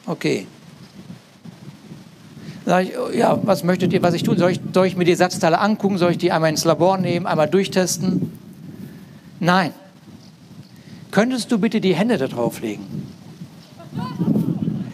Okay. 0.05 0.45
Sag 2.67 2.83
ich, 2.83 2.93
ja, 3.15 3.39
was 3.43 3.63
möchtet 3.63 3.93
ihr, 3.93 4.03
was 4.03 4.13
ich 4.13 4.23
tun? 4.23 4.37
Soll 4.37 4.51
ich, 4.51 4.59
soll 4.73 4.87
ich 4.87 4.97
mir 4.97 5.05
die 5.05 5.11
Ersatzteile 5.11 5.59
angucken? 5.59 5.97
Soll 5.97 6.11
ich 6.11 6.17
die 6.17 6.33
einmal 6.33 6.49
ins 6.49 6.65
Labor 6.65 6.97
nehmen, 6.97 7.25
einmal 7.25 7.47
durchtesten? 7.47 8.37
Nein. 9.39 9.71
Könntest 11.11 11.49
du 11.49 11.59
bitte 11.59 11.79
die 11.79 11.95
Hände 11.95 12.17
da 12.17 12.27
drauf 12.27 12.59
legen? 12.59 13.07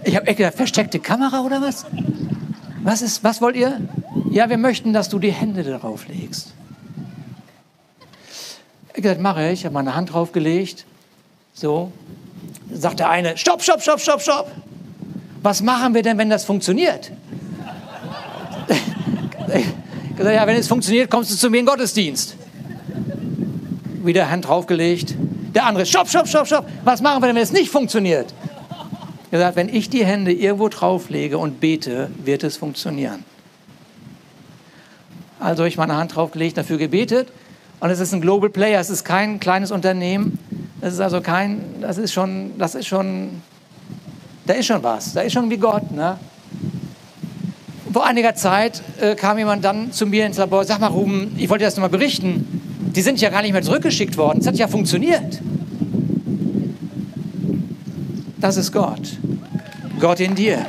Ich 0.03 0.15
habe 0.15 0.27
echt 0.27 0.37
gedacht, 0.37 0.53
versteckte 0.53 0.99
Kamera 0.99 1.41
oder 1.41 1.63
was? 1.63 1.87
Was, 2.83 3.01
ist, 3.01 3.23
was 3.23 3.41
wollt 3.41 3.55
ihr? 3.55 3.81
Ja, 4.29 4.51
wir 4.51 4.59
möchten, 4.59 4.93
dass 4.93 5.09
du 5.09 5.17
die 5.17 5.31
Hände 5.31 5.63
darauf 5.63 6.07
legst. 6.07 6.53
Ich 8.93 9.01
gesagt, 9.01 9.19
mache 9.19 9.47
ich. 9.47 9.61
Ich 9.61 9.65
habe 9.65 9.73
meine 9.73 9.95
Hand 9.95 10.13
draufgelegt. 10.13 10.85
So. 11.55 11.91
Sagt 12.71 12.99
der 12.99 13.09
eine, 13.09 13.35
stopp, 13.35 13.63
stopp, 13.63 13.81
stopp, 13.81 13.99
stopp, 13.99 14.21
stopp. 14.21 14.51
Was 15.41 15.63
machen 15.63 15.95
wir 15.95 16.03
denn, 16.03 16.19
wenn 16.19 16.29
das 16.29 16.45
funktioniert? 16.45 17.11
Ich 19.55 20.12
gesagt, 20.23 20.41
ja, 20.41 20.47
wenn 20.47 20.57
es 20.57 20.67
funktioniert, 20.67 21.09
kommst 21.09 21.31
du 21.31 21.35
zu 21.35 21.49
mir 21.49 21.59
in 21.59 21.65
den 21.65 21.69
Gottesdienst. 21.69 22.35
Wieder 24.03 24.29
Hand 24.29 24.47
draufgelegt. 24.47 25.15
Der 25.53 25.65
andere, 25.65 25.85
stopp, 25.85 26.09
stopp, 26.09 26.27
stopp, 26.27 26.47
stopp. 26.47 26.67
Was 26.83 27.01
machen 27.01 27.21
wir 27.21 27.27
denn, 27.27 27.35
wenn 27.35 27.43
es 27.43 27.51
nicht 27.51 27.69
funktioniert? 27.69 28.33
Er 29.31 29.39
sagt, 29.39 29.55
wenn 29.55 29.69
ich 29.69 29.89
die 29.89 30.05
Hände 30.05 30.31
irgendwo 30.31 30.69
drauflege 30.69 31.37
und 31.37 31.59
bete, 31.59 32.11
wird 32.23 32.43
es 32.43 32.57
funktionieren. 32.57 33.23
Also 35.39 35.63
habe 35.63 35.69
ich 35.69 35.77
meine 35.77 35.95
Hand 35.95 36.15
draufgelegt, 36.15 36.57
dafür 36.57 36.77
gebetet. 36.77 37.29
Und 37.79 37.89
es 37.89 37.99
ist 37.99 38.13
ein 38.13 38.21
Global 38.21 38.49
Player, 38.49 38.79
es 38.79 38.89
ist 38.89 39.03
kein 39.03 39.39
kleines 39.39 39.71
Unternehmen. 39.71 40.39
Es 40.81 40.93
ist 40.93 40.99
also 40.99 41.19
kein, 41.21 41.81
das 41.81 41.97
ist 41.97 42.13
schon, 42.13 42.57
das 42.57 42.75
ist 42.75 42.87
schon, 42.87 43.41
da 44.45 44.53
ist 44.53 44.67
schon 44.67 44.83
was. 44.83 45.13
Da 45.13 45.21
ist 45.21 45.33
schon 45.33 45.49
wie 45.49 45.57
Gott. 45.57 45.91
Ne? 45.91 46.17
Vor 47.93 48.05
einiger 48.05 48.35
Zeit 48.35 48.81
äh, 48.99 49.15
kam 49.15 49.37
jemand 49.37 49.63
dann 49.63 49.91
zu 49.91 50.07
mir 50.07 50.25
ins 50.25 50.37
Labor, 50.37 50.65
sag 50.65 50.79
mal 50.79 50.87
Ruben, 50.87 51.35
ich 51.37 51.49
wollte 51.49 51.63
dir 51.63 51.67
das 51.67 51.75
nochmal 51.75 51.89
berichten. 51.89 52.61
Die 52.95 53.01
sind 53.01 53.21
ja 53.21 53.29
gar 53.29 53.41
nicht 53.41 53.53
mehr 53.53 53.61
zurückgeschickt 53.61 54.17
worden. 54.17 54.39
Es 54.39 54.47
hat 54.47 54.55
ja 54.55 54.67
funktioniert. 54.67 55.39
Das 58.39 58.57
ist 58.57 58.71
Gott. 58.71 59.17
Gott 59.99 60.19
in 60.19 60.35
dir. 60.35 60.65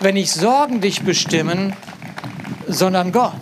Wenn 0.00 0.14
nicht 0.14 0.32
Sorgen 0.32 0.80
dich 0.80 1.02
bestimmen, 1.02 1.72
sondern 2.66 3.12
Gott. 3.12 3.32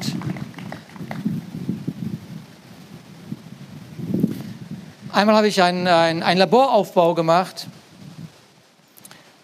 Einmal 5.13 5.37
habe 5.37 5.49
ich 5.49 5.63
einen 5.63 5.87
ein 5.87 6.37
Laboraufbau 6.37 7.15
gemacht. 7.15 7.69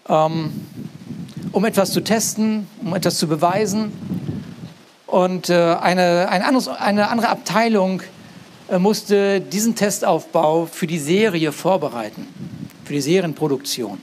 Ähm, 0.07 0.62
um 1.53 1.63
etwas 1.65 1.91
zu 1.91 2.01
testen, 2.01 2.67
um 2.83 2.93
etwas 2.93 3.17
zu 3.17 3.27
beweisen. 3.27 3.93
Und 5.07 5.49
äh, 5.49 5.75
eine, 5.79 6.27
ein 6.29 6.41
anderes, 6.41 6.67
eine 6.67 7.09
andere 7.09 7.29
Abteilung 7.29 8.01
äh, 8.69 8.79
musste 8.79 9.39
diesen 9.39 9.75
Testaufbau 9.75 10.65
für 10.65 10.87
die 10.87 10.97
Serie 10.97 11.51
vorbereiten, 11.51 12.27
für 12.83 12.93
die 12.93 13.01
Serienproduktion. 13.01 14.01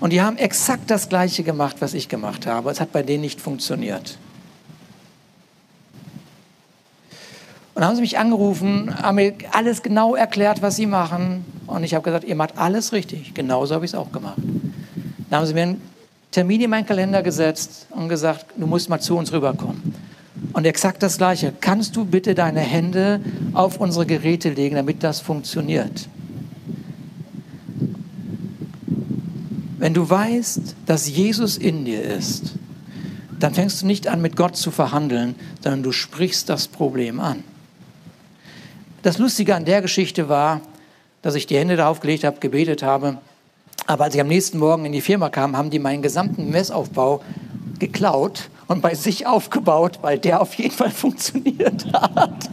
Und 0.00 0.12
die 0.12 0.20
haben 0.20 0.36
exakt 0.36 0.90
das 0.90 1.08
Gleiche 1.08 1.44
gemacht, 1.44 1.76
was 1.78 1.94
ich 1.94 2.08
gemacht 2.08 2.44
habe. 2.46 2.70
Es 2.70 2.80
hat 2.80 2.90
bei 2.90 3.04
denen 3.04 3.20
nicht 3.20 3.40
funktioniert. 3.40 4.18
Und 7.74 7.80
dann 7.80 7.84
haben 7.84 7.94
sie 7.94 8.02
mich 8.02 8.18
angerufen, 8.18 9.00
haben 9.00 9.14
mir 9.14 9.34
alles 9.52 9.82
genau 9.82 10.16
erklärt, 10.16 10.60
was 10.60 10.74
sie 10.74 10.86
machen. 10.86 11.44
Und 11.68 11.84
ich 11.84 11.94
habe 11.94 12.02
gesagt, 12.02 12.24
ihr 12.24 12.34
macht 12.34 12.58
alles 12.58 12.92
richtig. 12.92 13.32
Genauso 13.32 13.76
habe 13.76 13.84
ich 13.84 13.92
es 13.92 13.94
auch 13.94 14.10
gemacht. 14.10 14.38
Dann 15.30 15.38
haben 15.38 15.46
sie 15.46 15.54
mir 15.54 15.62
einen 15.62 15.91
Termin 16.32 16.62
in 16.62 16.70
meinen 16.70 16.86
Kalender 16.86 17.22
gesetzt 17.22 17.86
und 17.90 18.08
gesagt, 18.08 18.46
du 18.56 18.66
musst 18.66 18.88
mal 18.88 19.00
zu 19.00 19.16
uns 19.16 19.32
rüberkommen. 19.32 19.94
Und 20.54 20.64
exakt 20.64 21.02
das 21.02 21.18
Gleiche. 21.18 21.52
Kannst 21.60 21.94
du 21.94 22.04
bitte 22.04 22.34
deine 22.34 22.60
Hände 22.60 23.20
auf 23.52 23.78
unsere 23.78 24.06
Geräte 24.06 24.50
legen, 24.50 24.74
damit 24.76 25.02
das 25.04 25.20
funktioniert? 25.20 26.08
Wenn 29.78 29.94
du 29.94 30.08
weißt, 30.08 30.76
dass 30.86 31.08
Jesus 31.08 31.56
in 31.56 31.84
dir 31.84 32.02
ist, 32.02 32.52
dann 33.38 33.54
fängst 33.54 33.82
du 33.82 33.86
nicht 33.86 34.06
an, 34.06 34.22
mit 34.22 34.36
Gott 34.36 34.56
zu 34.56 34.70
verhandeln, 34.70 35.34
sondern 35.60 35.82
du 35.82 35.92
sprichst 35.92 36.48
das 36.48 36.68
Problem 36.68 37.18
an. 37.20 37.42
Das 39.02 39.18
Lustige 39.18 39.56
an 39.56 39.64
der 39.64 39.82
Geschichte 39.82 40.28
war, 40.28 40.60
dass 41.22 41.34
ich 41.34 41.46
die 41.46 41.56
Hände 41.56 41.76
darauf 41.76 42.00
gelegt 42.00 42.24
habe, 42.24 42.38
gebetet 42.38 42.82
habe. 42.82 43.18
Aber 43.86 44.04
als 44.04 44.14
ich 44.14 44.20
am 44.20 44.28
nächsten 44.28 44.58
Morgen 44.58 44.84
in 44.84 44.92
die 44.92 45.00
Firma 45.00 45.28
kam, 45.28 45.56
haben 45.56 45.70
die 45.70 45.78
meinen 45.78 46.02
gesamten 46.02 46.50
Messaufbau 46.50 47.22
geklaut 47.78 48.48
und 48.68 48.80
bei 48.80 48.94
sich 48.94 49.26
aufgebaut, 49.26 49.98
weil 50.02 50.18
der 50.18 50.40
auf 50.40 50.54
jeden 50.54 50.74
Fall 50.74 50.90
funktioniert 50.92 51.92
hat. 51.92 52.50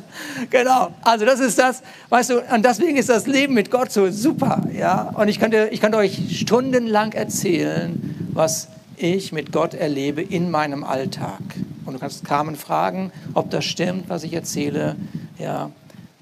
genau, 0.50 0.90
also 1.02 1.24
das 1.24 1.40
ist 1.40 1.58
das, 1.58 1.82
weißt 2.08 2.30
du, 2.30 2.40
und 2.54 2.64
deswegen 2.64 2.96
ist 2.96 3.08
das 3.08 3.26
Leben 3.26 3.54
mit 3.54 3.70
Gott 3.70 3.90
so 3.90 4.10
super, 4.10 4.62
ja. 4.72 5.12
Und 5.16 5.28
ich 5.28 5.40
könnte, 5.40 5.68
ich 5.70 5.80
könnte 5.80 5.98
euch 5.98 6.40
stundenlang 6.40 7.12
erzählen, 7.12 8.30
was 8.32 8.68
ich 8.96 9.32
mit 9.32 9.52
Gott 9.52 9.74
erlebe 9.74 10.22
in 10.22 10.50
meinem 10.50 10.84
Alltag. 10.84 11.40
Und 11.84 11.94
du 11.94 11.98
kannst 11.98 12.24
Carmen 12.24 12.56
fragen, 12.56 13.12
ob 13.34 13.50
das 13.50 13.64
stimmt, 13.64 14.08
was 14.08 14.24
ich 14.24 14.32
erzähle. 14.32 14.96
Ja, 15.38 15.70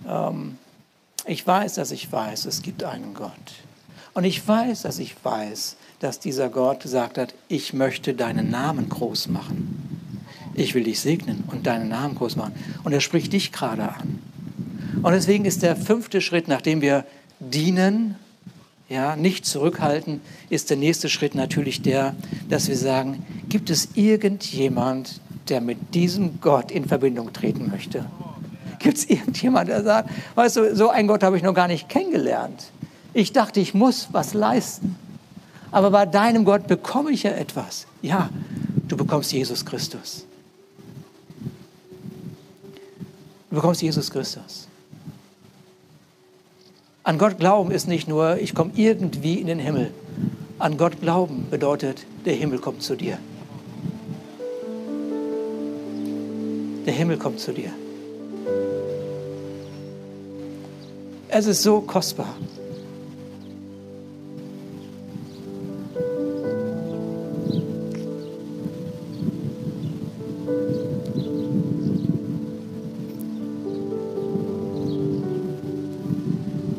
ähm, 0.09 0.59
ich 1.27 1.47
weiß, 1.47 1.75
dass 1.75 1.91
ich 1.91 2.11
weiß, 2.11 2.45
es 2.47 2.63
gibt 2.63 2.85
einen 2.85 3.15
Gott. 3.15 3.33
Und 4.15 4.25
ich 4.25 4.47
weiß, 4.47 4.83
dass 4.83 4.99
ich 4.99 5.17
weiß, 5.23 5.77
dass 6.01 6.21
dieser 6.21 6.49
Gott 6.49 6.81
gesagt 6.81 7.19
hat, 7.19 7.35
ich 7.49 7.73
möchte 7.73 8.15
deinen 8.15 8.51
Namen 8.51 8.89
groß 8.89 9.29
machen. 9.29 10.21
Ich 10.55 10.75
will 10.75 10.85
dich 10.85 11.01
segnen 11.01 11.45
und 11.49 11.67
deinen 11.67 11.89
Namen 11.89 12.15
groß 12.15 12.37
machen. 12.37 12.53
Und 12.85 12.93
er 12.93 13.01
spricht 13.01 13.33
dich 13.33 13.53
gerade 13.53 13.89
an. 13.89 14.21
Und 15.03 15.13
deswegen 15.13 15.45
ist 15.45 15.63
der 15.63 15.77
fünfte 15.77 16.21
Schritt, 16.21 16.47
nachdem 16.47 16.81
wir 16.81 17.05
dienen, 17.41 18.17
ja, 18.89 19.17
nicht 19.17 19.47
zurückhalten, 19.47 20.21
ist 20.51 20.71
der 20.71 20.77
nächste 20.77 21.09
Schritt 21.09 21.35
natürlich 21.35 21.83
der, 21.83 22.15
dass 22.49 22.69
wir 22.69 22.77
sagen, 22.77 23.25
gibt 23.49 23.71
es 23.71 23.89
irgendjemand, 23.95 25.21
der 25.49 25.61
mit 25.61 25.95
diesem 25.95 26.41
Gott 26.41 26.71
in 26.71 26.85
Verbindung 26.85 27.33
treten 27.33 27.71
möchte? 27.71 28.07
Gibt 28.85 28.99
es 28.99 29.09
irgendjemand, 29.09 29.71
der 29.71 29.83
sagt, 29.83 30.11
weißt 30.35 30.57
du, 30.57 30.77
so 30.77 30.91
einen 30.91 31.09
Gott 31.09 31.23
habe 31.23 31.39
ich 31.39 31.43
noch 31.43 31.55
gar 31.55 31.69
nicht 31.69 31.89
kennengelernt. 31.89 32.71
Ich 33.15 33.33
dachte, 33.33 33.59
ich 33.59 33.73
muss 33.73 34.09
was 34.13 34.35
leisten. 34.35 34.97
Aber 35.71 35.91
bei 35.91 36.05
deinem 36.05 36.45
Gott 36.45 36.67
bekomme 36.67 37.11
ich 37.11 37.23
ja 37.23 37.31
etwas. 37.31 37.87
Ja, 38.03 38.29
du 38.87 38.99
bekommst 38.99 39.33
Jesus 39.33 39.65
Christus. 39.65 40.27
Du 43.49 43.57
bekommst 43.57 43.81
Jesus 43.81 44.11
Christus. 44.11 44.69
An 47.05 47.17
Gott 47.17 47.39
glauben 47.39 47.71
ist 47.71 47.89
nicht 47.89 48.07
nur, 48.07 48.37
ich 48.37 48.55
komme 48.55 48.73
irgendwie 48.75 49.37
in 49.37 49.47
den 49.47 49.59
Himmel. 49.59 49.95
An 50.59 50.77
Gott 50.77 51.01
glauben 51.01 51.47
bedeutet, 51.51 52.05
der 52.27 52.35
Himmel 52.35 52.59
kommt 52.59 52.83
zu 52.83 52.97
dir. 52.97 53.17
Der 56.85 56.93
Himmel 56.93 57.17
kommt 57.17 57.41
zu 57.41 57.55
dir. 57.55 57.73
Es 61.37 61.49
ist 61.49 61.65
so 61.65 61.81
kostbar. 61.81 62.33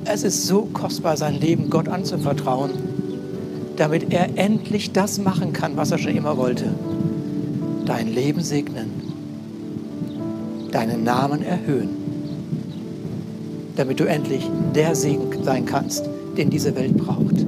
Es 0.05 0.23
ist 0.23 0.47
so 0.47 0.69
kostbar, 0.71 1.17
sein 1.17 1.37
Leben 1.41 1.69
Gott 1.69 1.89
anzuvertrauen, 1.89 2.71
damit 3.75 4.13
er 4.13 4.37
endlich 4.37 4.93
das 4.93 5.17
machen 5.17 5.51
kann, 5.51 5.75
was 5.75 5.91
er 5.91 5.97
schon 5.97 6.15
immer 6.15 6.37
wollte. 6.37 6.73
Dein 7.85 8.07
Leben 8.07 8.39
segnen 8.39 9.01
deinen 10.71 11.03
Namen 11.03 11.41
erhöhen, 11.41 12.04
damit 13.75 13.99
du 13.99 14.05
endlich 14.05 14.49
der 14.73 14.95
Segen 14.95 15.43
sein 15.43 15.65
kannst, 15.65 16.09
den 16.37 16.49
diese 16.49 16.75
Welt 16.75 16.97
braucht. 16.97 17.44